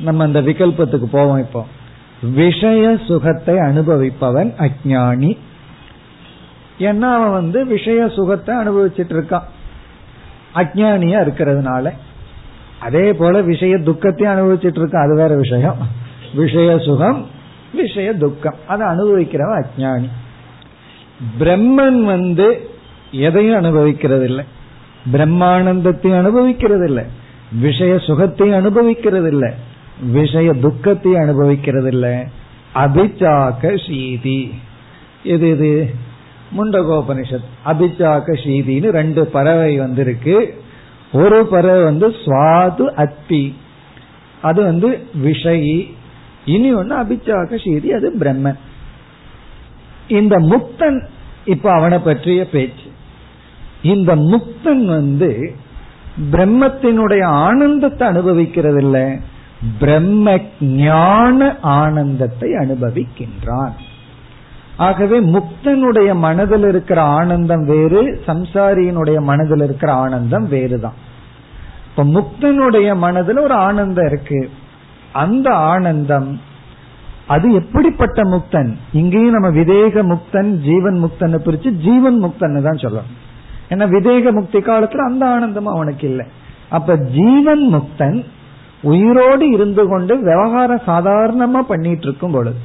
[0.00, 1.66] நம்ம அந்த விகல்பத்துக்கு போவோம் இப்போ.
[2.22, 5.38] விஷய சுகத்தை அனுபவிப்பவன் அஜானி.
[6.78, 9.42] ஏன்னா அவன் வந்து விஷய சுகத்தை அனுபவிச்சிட்டு இருக்கான்.
[10.54, 11.92] அஜானியா இருக்கிறதுனால.
[12.80, 15.76] அதே போல விஷய துக்கத்தையும் அனுபவிச்சுட்டு இருக்கான் அது வேற விஷயம்.
[16.34, 17.26] விஷய சுகம்
[17.74, 18.54] விஷய துக்கம்.
[18.66, 20.08] அதை அனுபவிக்கிறவன் அஜானி
[21.40, 22.70] பிரம்மன் வந்து
[23.12, 24.44] எதையும் அனுபவிக்கிறது இல்லை
[25.12, 27.04] பிரம்மானந்தத்தையும் அனுபவிக்கிறது இல்லை
[27.60, 29.52] விஷய சுகத்தையும் அனுபவிக்கிறது இல்லை
[30.10, 32.14] விஷய துக்கத்தையும் அனுபவிக்கிறது இல்லை
[32.74, 34.54] அபிச்சாக்க சீதி.
[35.24, 35.94] இது இது
[36.58, 37.48] முண்டகோபனிஷத்.
[37.66, 40.62] அபிச்சாக்க சீதின்னு ரெண்டு பறவை வந்திருக்கு.
[41.12, 43.56] ஒரு பறவை வந்து சுவாது அத்தி
[44.42, 45.94] அது வந்து விஷயி.
[46.44, 48.58] இனி ஒன்னு அபிச்சாக சீதி அது பிரம்மன்.
[50.08, 51.06] இந்த முக்தன்
[51.44, 52.88] இப்ப அவனை பற்றிய பேச்சு.
[53.82, 55.54] இந்த முக்தன் வந்து
[56.32, 59.16] பிரம்மத்தினுடைய ஆனந்தத்தை அனுபவிக்கிறது இல்லை
[59.78, 63.72] பிரம்ம ஞான ஆனந்தத்தை அனுபவிக்கின்றான்.
[64.86, 70.98] ஆகவே முக்தனுடைய மனதில் இருக்கிற ஆனந்தம் வேறு சம்சாரியினுடைய மனதில் இருக்கிற ஆனந்தம் வேறுதான்.
[71.88, 74.40] இப்ப முக்தனுடைய மனதில் ஒரு ஆனந்தம் இருக்கு.
[75.24, 76.30] அந்த ஆனந்தம்
[77.26, 78.70] அது எப்படிப்பட்ட முக்தன்?
[78.92, 83.16] இங்கேயும் நம்ம விதேக முக்தன் ஜீவன் முக்தன் பிரிச்சு ஜீவன் முக்தன் தான் சொல்லணும்.
[83.72, 86.26] ஏன்னா விதேக முக்தி காலத்துல அந்த ஆனந்தம் அவனுக்கு இல்லை.
[86.68, 88.18] அப்ப ஜீவன் முக்தன்
[88.82, 92.58] உயிரோடு இருந்து கொண்டு விவகாரம் சாதாரணமா பண்ணிட்டு இருக்கும் பொழுது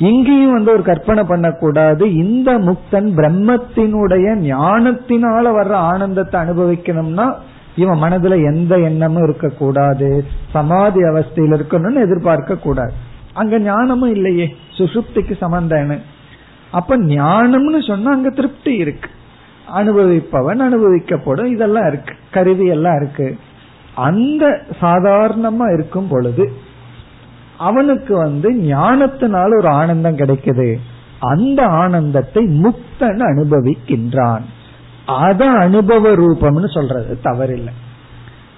[0.00, 2.14] இங்கேயும் வந்து ஒரு கற்பனை பண்ணக்கூடாது.
[2.14, 7.34] இந்த முக்தன் பிரம்மத்தினுடைய ஞானத்தினால வர்ற ஆனந்தத்தை அனுபவிக்கணும்னா
[7.76, 10.24] இவன் மனதுல எந்த எண்ணமும் இருக்கக்கூடாது.
[10.50, 12.92] சமாதி அவஸ்தையில் இருக்கணும்னு எதிர்பார்க்க கூடாது
[13.32, 14.56] அங்க ஞானமும் இல்லையே.
[14.78, 16.00] சுசுப்திக்கு சம்பந்தம்
[16.70, 19.10] அப்ப ஞானம்னு சொன்னா அங்க திருப்தி இருக்கு.
[19.76, 21.44] அனுபவிப்பவன் அனுபவிக்கப்படும்.
[21.44, 22.14] இதெல்லாம் இருக்கு.
[22.30, 23.38] கருவி எல்லாம் இருக்கு.
[23.94, 26.52] அந்த சாதாரணமா இருக்கும் பொழுது
[27.60, 30.68] அவனுக்கு வந்து ஞானத்தினால ஒரு ஆனந்தம் கிடைக்குது.
[31.32, 34.44] அந்த ஆனந்தத்தை முக்தன் அனுபவிக்கின்றான்.
[35.20, 37.74] அத அனுபவ ரூபம்னு சொல்றது தவறில்லை.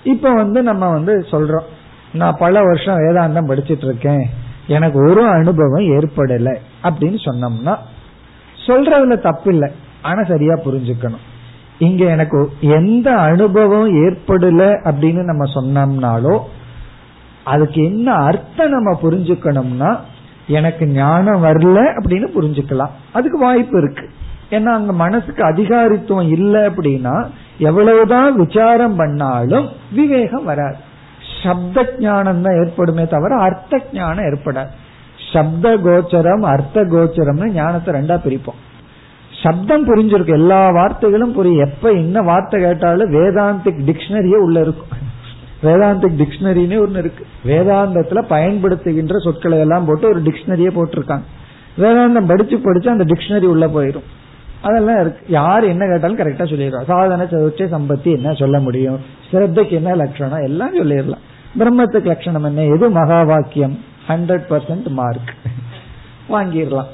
[0.04, 1.68] இப்ப வந்து நம்ம வந்து சொல்றோம்
[2.12, 4.24] நான் பல வருஷம் வேதாந்தம் படிச்சிட்டு இருக்கேன்
[4.66, 6.50] எனக்கு ஒரு அனுபவம் ஏற்படல
[6.82, 7.74] அப்படின்னு சொன்னோம்னா
[8.66, 9.68] சொல்றதுல தப்பு இல்லை
[10.02, 11.24] ஆனா சரியா புரிஞ்சுக்கணும்.
[11.78, 16.34] இங்க எனக்கு எந்த அனுபவம் ஏற்படல அப்படின்னு நம்ம சொன்னோம்னாலோ
[17.44, 19.96] அதுக்கு என்ன அர்த்தம் நம்ம புரிஞ்சுக்கணும்னா
[20.46, 22.90] எனக்கு ஞானம் வரல அப்படின்னு புரிஞ்சுக்கலாம்.
[23.12, 24.10] அதுக்கு வாய்ப்பு இருக்கு.
[24.50, 27.26] ஏன்னா அங்க மனசுக்கு அதிகாரித்துவம் இல்லை அப்படின்னா
[27.58, 30.76] எவ்வளவுதான் விசாரம் பண்ணாலும் விவேகம் வராது.
[31.42, 34.68] சப்த ஞானம் தான் ஏற்படுமே தவிர அர்த்த ஞானம் ஏற்படாது.
[35.32, 38.60] சப்த கோச்சரம் அர்த்த கோச்சரம்னு ஞானத்தை ரெண்டா பிரிப்போம்.
[39.42, 40.38] சப்தம் புரிஞ்சிருக்கும்.
[40.40, 41.58] எல்லா வார்த்தைகளும் புரியும்.
[41.58, 45.10] எப்ப என்ன வார்த்தை கேட்டாலும் வேதாந்திக் டிக்ஷனரியே உள்ள இருக்கும்.
[45.62, 47.26] வேதாந்திக் டிக்ஷனரின்னு ஒன்னு இருக்கு.
[47.44, 51.22] வேதாந்தத்துல பயன்படுத்துகின்ற சொற்களை எல்லாம் போட்டு ஒரு டிக்ஷனரியே போட்டிருக்காங்க.
[51.78, 54.10] வேதாந்தம் படிச்சு படிச்சு அந்த டிக்ஷனரி உள்ள போயிடும்
[54.62, 55.24] அதெல்லாம் இருக்கு.
[55.28, 59.00] யார் என்ன கேட்டாலும் கரெக்டா சொல்லிடுவோம் சாதன சதுர்ச்சை சம்பத்தி என்ன சொல்ல முடியும்?
[59.30, 60.42] சிரத்தைக்கு என்ன லட்சணம்?
[60.42, 61.22] எல்லாம் சொல்லிடலாம்.
[61.58, 62.64] பிரம்மத்துக்கு லட்சணம் என்ன?
[62.64, 65.34] எது மகா வாக்கியம் ஹண்ட்ரட் பர்சன்ட் மார்க்
[66.30, 66.90] வாங்கிடலாம்.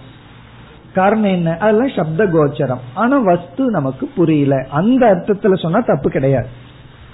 [0.95, 1.57] காரணம் என்ன?
[1.57, 2.81] அதெல்லாம் சப்த கோச்சரம்.
[2.95, 4.67] ஆனா வஸ்து நமக்கு புரியல.
[4.71, 6.47] அந்த அர்த்தத்துல சொன்னா தப்பு கிடையாது.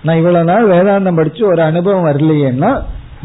[0.05, 2.71] நான் இவ்வளவு நாள் வேதாந்தம் படிச்சு ஒரு அனுபவம் வரலையேன்னா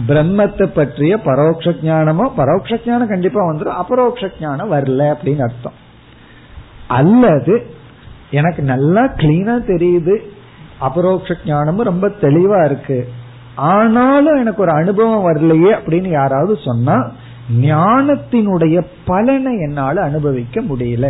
[0.08, 5.78] பிரம்மத்தை பற்றிய பரோட்ச ஞானமோ பரோட்ச ஞானம் கண்டிப்பா வந்துடும் அபரோக்ஷ ஞானம் வரல அப்படின்னு அர்த்தம்.
[6.88, 7.56] அல்லது
[8.32, 10.16] எனக்கு நல்லா கிளீனா தெரியுது
[10.80, 13.00] அபரோக்ஷ ஞானமும் ரொம்ப தெளிவா இருக்கு.
[13.56, 16.98] ஆனாலும் எனக்கு ஒரு அனுபவம் வரலையே அப்படின்னு யாராவது சொன்னா
[17.62, 21.08] ஞானத்தினுடைய பலனை என்னால் அனுபவிக்க முடியல.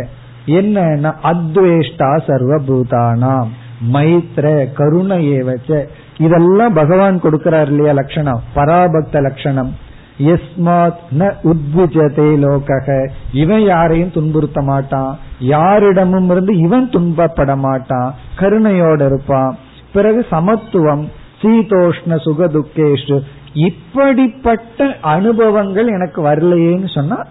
[0.58, 3.50] என்னன்னா அத்வேஷ்டா சர்வபூதானாம்.
[3.92, 5.84] மைத்ர கருண ஏவச்ச
[6.18, 15.18] இதெல்லாம் பகவான் கொடுக்கிறார் இல்லையா லட்சணம் பராபக்த லட்சணம் எஸ்மாத் ந உத்விஜதே லோகக இவன் யாரையும் துன்புறுத்த மாட்டான்.
[15.38, 18.14] யாரிடமும் இருந்து இவன் துன்பப்பட மாட்டான்.
[18.38, 19.56] கருணையோட இருப்பான்.
[19.92, 21.08] பிறகு சமத்துவம்
[21.42, 23.20] சீதோஷ்ண சுகதுக்கேஷு
[23.52, 27.22] இப்படிப்பட்ட அனுபவங்கள் எனக்கு வரலையேன்னு சொன்னா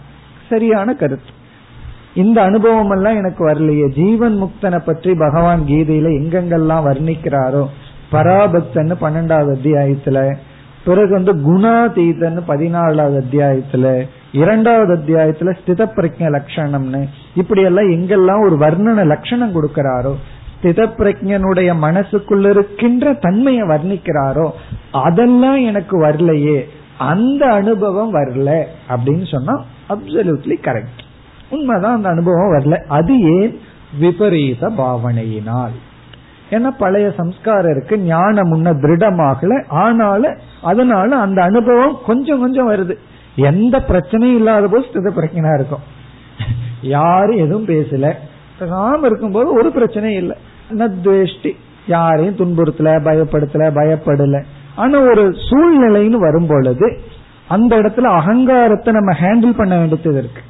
[0.49, 1.37] சரியான கருத்து.
[2.13, 3.89] இந்த அனுபவம் எல்லாம் எனக்கு வரலையே.
[3.89, 7.67] ஜீவன் முக்தனை பற்றி பகவான் கீதையில எங்கெங்கெல்லாம் வர்ணிக்கிறாரோ
[8.11, 10.35] பராபக்தன்னு பன்னெண்டாவது அத்தியாயத்துல
[10.85, 19.05] பிறகு வந்து குணாதீதன்னு பதினாலாவது அத்தியாயத்துல இரண்டாவது அத்தியாயத்துல ஸ்தித பிரஜ லட்சணம்னு இப்படி எல்லாம் எங்கெல்லாம் ஒரு வர்ணன
[19.05, 20.13] லட்சணம் கொடுக்கிறாரோ
[20.55, 24.51] ஸ்தித பிரஜனுடைய மனசுக்குள்ள இருக்கின்ற தன்மையை வர்ணிக்கிறாரோ
[24.91, 26.61] அதெல்லாம் எனக்கு வரலையே.
[26.97, 31.07] அந்த அனுபவம் வரல அப்படின்னு சொன்னா அப்சல்யூட்லி கரெக்ட்
[31.49, 32.85] உண்மைதான் அந்த அனுபவம் வரல.
[32.87, 33.59] அது ஏன்?
[33.99, 35.75] விபரீத பாவனையினால்.
[36.49, 39.63] ஏன்னா பழைய சம்ஸ்காரம் இருக்கு ஞானம் முன்ன திருடமாகல.
[39.67, 42.97] ஆனாலும் அதனால அந்த அனுபவம் கொஞ்சம் கொஞ்சம் வருது.
[43.35, 45.79] எந்த பிரச்சனையும் இல்லாத போது ஸ்தித பிரச்சனை இருக்கும்.
[46.81, 48.13] யாரும் எதுவும் பேசல.
[48.59, 50.37] பேசாம இருக்கும்போது ஒரு பிரச்சனையும் இல்லை.
[50.77, 51.51] நத்வேஷ்டி
[51.87, 54.43] யாரையும் துன்புறுத்தல பயப்படுத்தல பயப்படல.
[54.75, 56.99] ஆனா ஒரு சூழ்நிலைன்னு வரும் பொழுது
[57.47, 60.41] அந்த இடத்துல அகங்காரத்தை நம்ம ஹேண்டில் பண்ண வேண்டியது இருக்கு.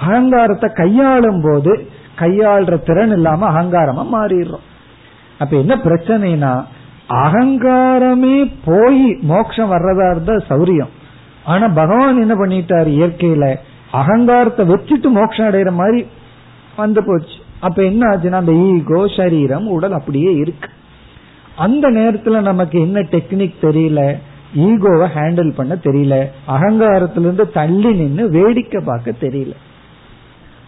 [0.00, 4.66] அகங்காரத்தை கையாளும் போது கையாளுற திறன் இல்லாம அகங்காரமா மாறிடுறோம்.
[5.38, 6.64] அப்ப என்ன பிரச்சனைனா
[7.08, 10.92] அகங்காரமே போய் மோட்சம் வர்றதா இருந்தா சௌரியம்.
[11.44, 13.56] ஆனா பகவான் என்ன பண்ணிட்டாரு இயற்கையில?
[13.90, 16.06] அகங்காரத்தை வச்சுட்டு மோட்சம் அடைகிற மாதிரி
[16.76, 17.36] வந்து போச்சு.
[17.60, 20.68] அப்ப என்ன ஆச்சுன்னா அந்த ஈகோ சரீரம் உடல் அப்படியே இருக்கு.
[21.56, 24.16] அந்த நேரத்துல நமக்கு என்ன டெக்னிக் தெரியல?
[24.56, 26.26] ஈகோவை ஹேண்டில் பண்ண தெரியல.
[26.48, 29.54] அகங்காரத்திலிருந்து தள்ளி நின்று வேடிக்கை பார்க்க தெரியல.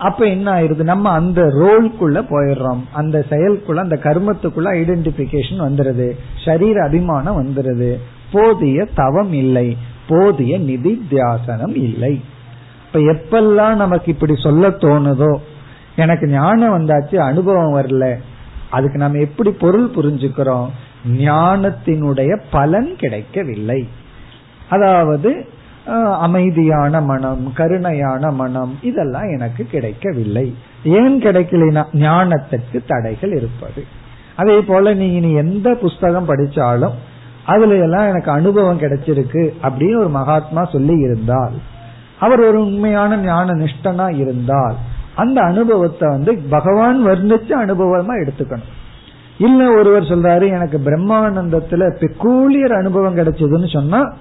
[0.01, 0.82] அப்ப என்ன ஆயிருது?
[0.82, 2.80] நம்ம அந்த ரோல்குள்ள போயிடுறோம்.
[2.92, 6.11] அந்த செயல்குள்ள அந்த கர்மத்துக்குள்ள ஐடென்டிபிகேஷன் வந்துருது.
[6.44, 7.98] சரீர அபிமானம் வந்துருது.
[8.32, 9.76] போதிய தவம் இல்லை.
[10.09, 12.20] போதிய நிதி தியாசனம் இல்லை.
[12.86, 15.36] இப்ப எப்பெல்லாம் நமக்கு இப்படி சொல்ல தோணுதோ
[15.96, 18.16] எனக்கு ஞானம் வந்தாச்சு அனுபவம் வரல
[18.70, 20.68] அதுக்கு நம்ம எப்படி பொருள் புரிஞ்சுக்கிறோம்?
[21.18, 23.88] ஞானத்தினுடைய பலன் கிடைக்கவில்லை.
[24.68, 25.48] அதாவது
[25.99, 30.55] அமைதியான மனம் கருணையான மனம் இதெல்லாம் எனக்கு கிடைக்கவில்லை.
[30.84, 33.84] ஏன் கிடைக்கலைன்னா ஞானத்திற்கு தடைகள் இருப்பது.
[34.36, 36.93] அதே போல நீ இனி எந்த புஸ்தகம் படிச்சாலும்
[37.45, 41.53] அதுல எல்லாம் எனக்கு அனுபவம் கிடைச்சிருக்கு அப்படின்னு ஒரு மகாத்மா சொல்லி இருந்தால்
[42.18, 44.74] அவர் ஒரு உண்மையான ஞான நிஷ்டனா இருந்தால்
[45.14, 48.72] அந்த அனுபவத்தை வந்து பகவான் வர்ணிச்ச அனுபவமா எடுத்துக்கணும்.
[49.38, 54.12] இல்ல ஒருவர் சொல்றாரு எனக்கு பிரம்மானந்தத்துல பெக்கூலியர் அனுபவம் கிடைச்சதுன்னு சொன்னா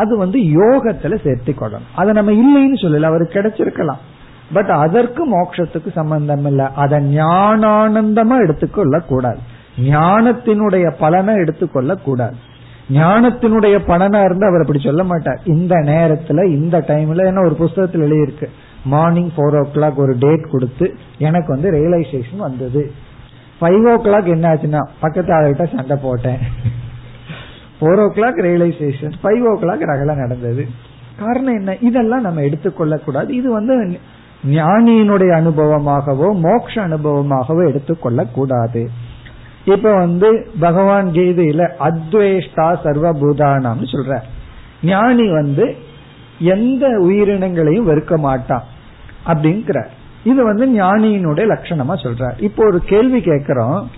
[0.00, 4.02] அது வந்து யோகத்துல சேர்த்து கொள்ளணும் அதை நம்ம இல்லைன்னு சொல்லல அவருக்கு கிடைச்சிருக்கலாம்.
[4.56, 9.40] பட் அதற்கு மோட்சத்துக்கு சம்பந்தம் இல்லை அதை ஞானானந்தமா எடுத்துக்கொள்ள கூடாது
[9.86, 12.36] ஞானத்தினுடைய பலனை எடுத்துக்கொள்ள கூடாது
[12.98, 15.40] ஞானத்தினுடைய பலனா இருந்து அவர் அப்படி சொல்ல மாட்டார்.
[15.54, 18.48] இந்த நேரத்துல இந்த டைம்ல ஏன்னா ஒரு புஸ்தகத்தில் எழுதியிருக்கு?
[18.92, 20.86] மார்னிங் ஃபோர் ஓ கிளாக் ஒரு டேட் கொடுத்து
[21.26, 22.82] எனக்கு வந்து ரியலைசேஷன் வந்தது.
[23.60, 26.42] ஃபைவ் ஓ கிளாக் என்ன ஆச்சுன்னா பக்கத்து ஆளுகிட்ட சண்டை போட்டேன்.
[27.80, 30.66] Four o'clock realisation five o'clock ரகல நடந்தது.
[31.18, 31.76] காரணம் என்ன?
[31.76, 33.98] இதெல்லாம் நம்ம எடுத்துக்கொள்ள கூடாது இது வந்து
[34.46, 38.90] ஞானியினுடைய அனுபவமாகவோ மோக்ஷ அனுபவமாகவோ எடுத்துக்கொள்ள கூடாது
[39.64, 44.18] இப்ப வந்து பகவான் கீதையில அத்வேஷ்டா சர்வபூதானாம்னு சொல்ற.
[44.82, 45.76] ஞானி வந்து
[46.38, 48.62] எந்த உயிரினங்களையும் வெறுக்க மாட்டான்
[49.26, 49.86] அப்படிங்கிற.
[50.24, 52.42] இது வந்து ஞானியினுடைய லட்சணமா சொல்ற.
[52.42, 53.90] இப்போ ஒரு கேள்வி கேட்கிறோம்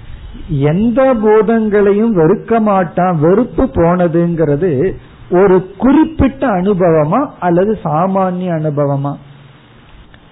[0.48, 4.92] எந்த பூதங்களையும் வெறுக்க மாட்டான் வெறுப்பு போனதுங்கிறது
[5.30, 9.14] ஒரு குறிப்பிட்ட அனுபவமா அல்லது சாமானிய அனுபவமா?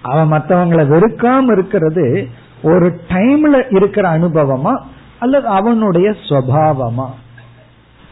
[0.03, 2.29] அவன் மற்றவங்களை வெறுக்காம இருக்கிறது
[2.63, 4.83] ஒரு டைம்ல இருக்கிற அனுபவமா
[5.19, 7.07] அல்லது அவனுடைய சுவாவமா?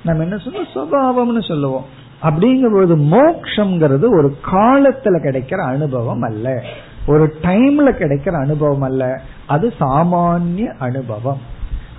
[0.04, 1.84] நம்ம என்ன சொல்லுவோம் சுவாவம்னு சொல்லுவோம்.
[2.22, 6.62] அப்படிங்கும்போது மோக்ஷங்கிறது ஒரு காலத்துல கிடைக்கிற அனுபவம் அல்ல.
[7.06, 9.20] ஒரு டைம்ல கிடைக்கிற அனுபவம் அல்ல.
[9.46, 11.52] அது சாமானிய அனுபவம்.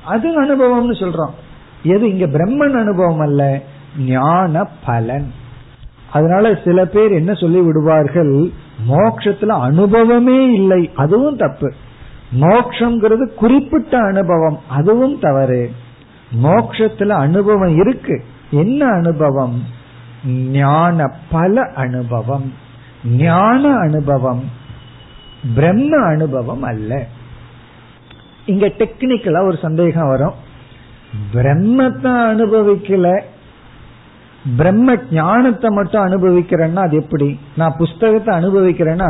[0.06, 1.34] அது அனுபவம்னு சொல்றோம்.
[1.84, 3.62] எது இங்க பிரம்மன் அனுபவம் அல்ல
[4.00, 5.34] ஞான பலன்.
[6.12, 8.50] அதனால சில பேர் என்ன சொல்லி விடுவார்கள்
[8.90, 11.74] மோக்ஷத்துல அனுபவமே இல்லை அதுவும் தப்பு.
[12.40, 15.72] மோக்ஷங்கிறது குறிப்பிட்ட அனுபவம் அதுவும் தவறு.
[16.44, 18.26] மோக்ஷத்துல அனுபவம் இருக்கு.
[18.52, 19.64] என்ன அனுபவம்?
[20.28, 22.54] ஞான பல அனுபவம்.
[23.06, 24.44] ஞான அனுபவம்.
[25.56, 27.06] பிரம்ம அனுபவம் அல்ல.
[28.46, 30.36] இங்க டெக்னிக்கலா ஒரு சந்தேகம் வரும்.
[31.34, 33.22] பிரம்மத்தை அனுபவிக்கல.
[34.58, 37.40] பிரம்ம ஞானத்தை மட்டும் அனுபவிக்கிறேன்னா அது எப்படி?
[37.56, 39.10] நான் புஸ்தகத்தை அனுபவிக்கிறேன்னா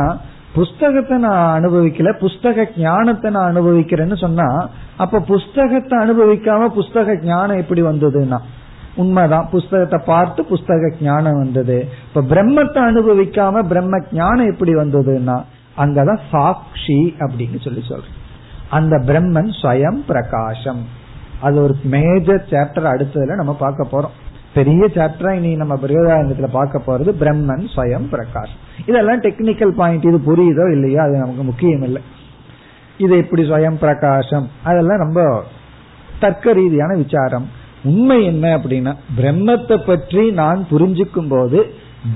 [0.54, 8.38] புஸ்தகத்தை நான் அனுபவிக்கல புஸ்தக ஞானத்தை நான் அனுபவிக்கிறேன்னு சொன்னா அப்ப புஸ்தகத்தை அனுபவிக்காம புஸ்தக ஞானம் எப்படி வந்ததுன்னா?
[8.96, 9.48] உண்மைதான்.
[9.50, 11.88] புஸ்தகத்தை பார்த்து புஸ்தக ஞானம் வந்தது.
[12.08, 15.36] இப்ப பிரம்மத்தை அனுபவிக்காம பிரம்ம ஞானம் எப்படி வந்ததுன்னா
[15.78, 18.15] அங்கதான் சாட்சி அப்படின்னு சொல்லி சொல்றேன்.
[18.78, 20.82] அந்த பிரம்மன் ஸ்வயம் பிரகாசம்.
[21.40, 24.14] அது ஒரு மேஜர் சாப்டர் அடுத்ததுல நம்ம பார்க்க போறோம்.
[24.54, 28.54] பெரிய சாப்டரா இனி நம்ம பிரயோதாயத்துல பார்க்க போறது பிரம்மன் ஸ்வயம் பிரகாஷ்
[28.86, 32.02] இதெல்லாம் டெக்னிக்கல் பாயிண்ட் இது புரியுதோ இல்லையோ அது நமக்கு முக்கியம் இல்லை.
[33.04, 34.46] இது எப்படி ஸ்வயம் பிரகாசம்?
[34.62, 35.20] அதெல்லாம் ரொம்ப
[36.20, 37.46] தர்க்க ரீதியான விசாரம்.
[37.84, 41.58] உண்மை என்ன அப்படின்னா பிரம்மத்தை பற்றி நான் புரிஞ்சுக்கும் போது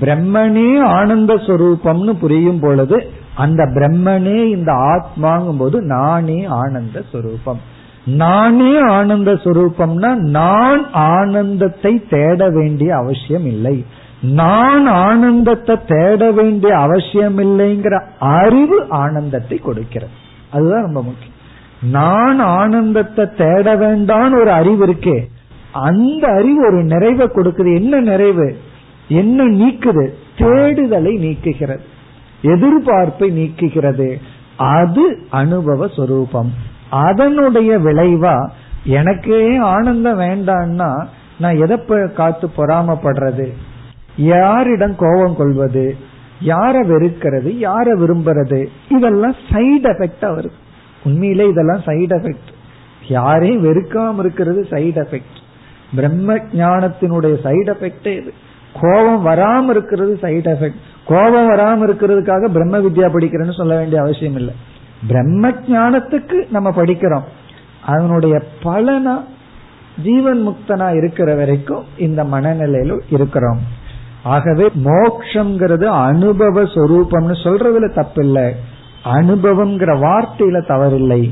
[0.01, 2.97] பிரம்மனே ஆனந்த ஸ்வரூபம்னு புரியும் பொழுது
[3.35, 7.69] அந்த பிரம்மனே இந்த ஆத்மாங்கும் போது நானே ஆனந்த ஸ்வரூபம்
[8.05, 13.85] நானே ஆனந்த சுரூபம்னா நான் ஆனந்தத்தை தேட வேண்டிய அவசியம் இல்லை.
[14.21, 20.11] நான் ஆனந்தத்தை தேட வேண்டிய அவசியம் இல்லைங்கிற அறிவு ஆனந்தத்தை கொடுக்கிறது.
[20.51, 21.33] அதுதான் ரொம்ப முக்கியம்.
[21.91, 25.25] நான் ஆனந்தத்தை தேட வேண்டாம் ஒரு அறிவு இருக்கே.
[25.71, 27.75] அந்த அறிவு ஒரு நிறைவை கொடுக்குது.
[27.75, 28.57] என்ன நிறைவு?
[29.07, 30.09] என்ன நீக்குது?
[30.37, 31.89] தேடுதலை நீக்குகிறது.
[32.41, 34.19] எதிர்பார்ப்பை நீக்குகிறது.
[34.57, 36.53] அது அனுபவ சொரூபம்.
[36.89, 38.49] அதனுடைய விளைவா
[38.83, 41.05] எனக்கே ஆனந்தம் வேண்டான்னா
[41.39, 41.77] நான் எதை
[42.15, 43.53] காத்து பொறாமப்படுறது?
[44.17, 45.95] யாரிடம் கோபம் கொள்வது?
[46.45, 47.49] யார வெறுக்கிறது?
[47.61, 48.65] யார விரும்புறது?
[48.89, 50.59] இதெல்லாம் சைடு எஃபெக்டா வருது.
[51.03, 52.49] உண்மையிலே இதெல்லாம் சைடு எஃபெக்ட்
[53.07, 55.39] யாரையும் வெறுக்காம இருக்கிறது சைடு எஃபெக்ட்
[55.95, 58.33] பிரம்ம ஞானத்தினுடைய சைடு எஃபெக்டே இது.
[58.81, 64.53] கோபம் வராம இருக்கிறது சைடு எஃபெக்ட் கோபம் வராம இருக்கிறதுக்காக பிரம்ம வித்யா படிக்கிறேன்னு சொல்ல வேண்டிய அவசியம் இல்லை.
[65.07, 67.23] பிரம்ம ஞானத்துக்கு நம்ம படிக்கிறோம்.
[67.85, 69.23] அதனுடைய பலனா
[70.03, 73.59] ஜீவன் முக்தனா இருக்கிற வரைக்கும் இந்த மனநிலையில இருக்கிறோம்.
[74.23, 78.51] ஆகவே மோக்ஷங்கிறது அனுபவ சொரூபம்னு சொல்றதுல தப்பில்லை.
[79.03, 81.29] அனுபவம்ங்கிற வார்த்தையில தவறில்லை.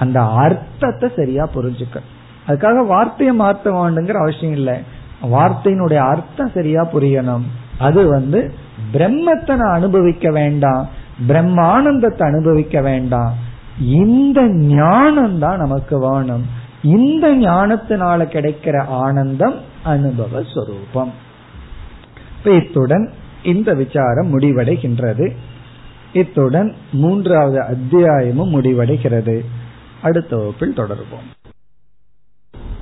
[0.00, 1.96] அந்த அர்த்தத்தை சரியா புரிஞ்சுக்க.
[2.48, 4.78] அதுக்காக வார்த்தையை மாற்ற வேண்டுங்கிற அவசியம் இல்லை.
[5.22, 7.42] வார்த்தையினுடைய அர்த்தம் சரியா புரியணும்.
[7.78, 10.88] அது வந்து பிரம்மத்தை நான் அனுபவிக்க வேண்டாம்
[11.28, 13.34] பிரம்மானந்தத்தை அனுபவிக்க வேண்டாம்.
[13.78, 16.46] இந்த ஞானம் தான் நமக்கு வேணும்.
[16.82, 21.12] இந்த ஞானத்தினால கிடைக்கிற ஆனந்தம் அனுபவ சொரூபம்.
[22.44, 23.10] இத்துடன்
[23.42, 25.30] இந்த விசாரம் முடிவடைகின்றது.
[26.12, 29.44] இத்துடன் மூன்றாவது அத்தியாயமும் முடிவடைகிறது.
[30.02, 31.28] அடுத்த வகுப்பில் தொடர்போம்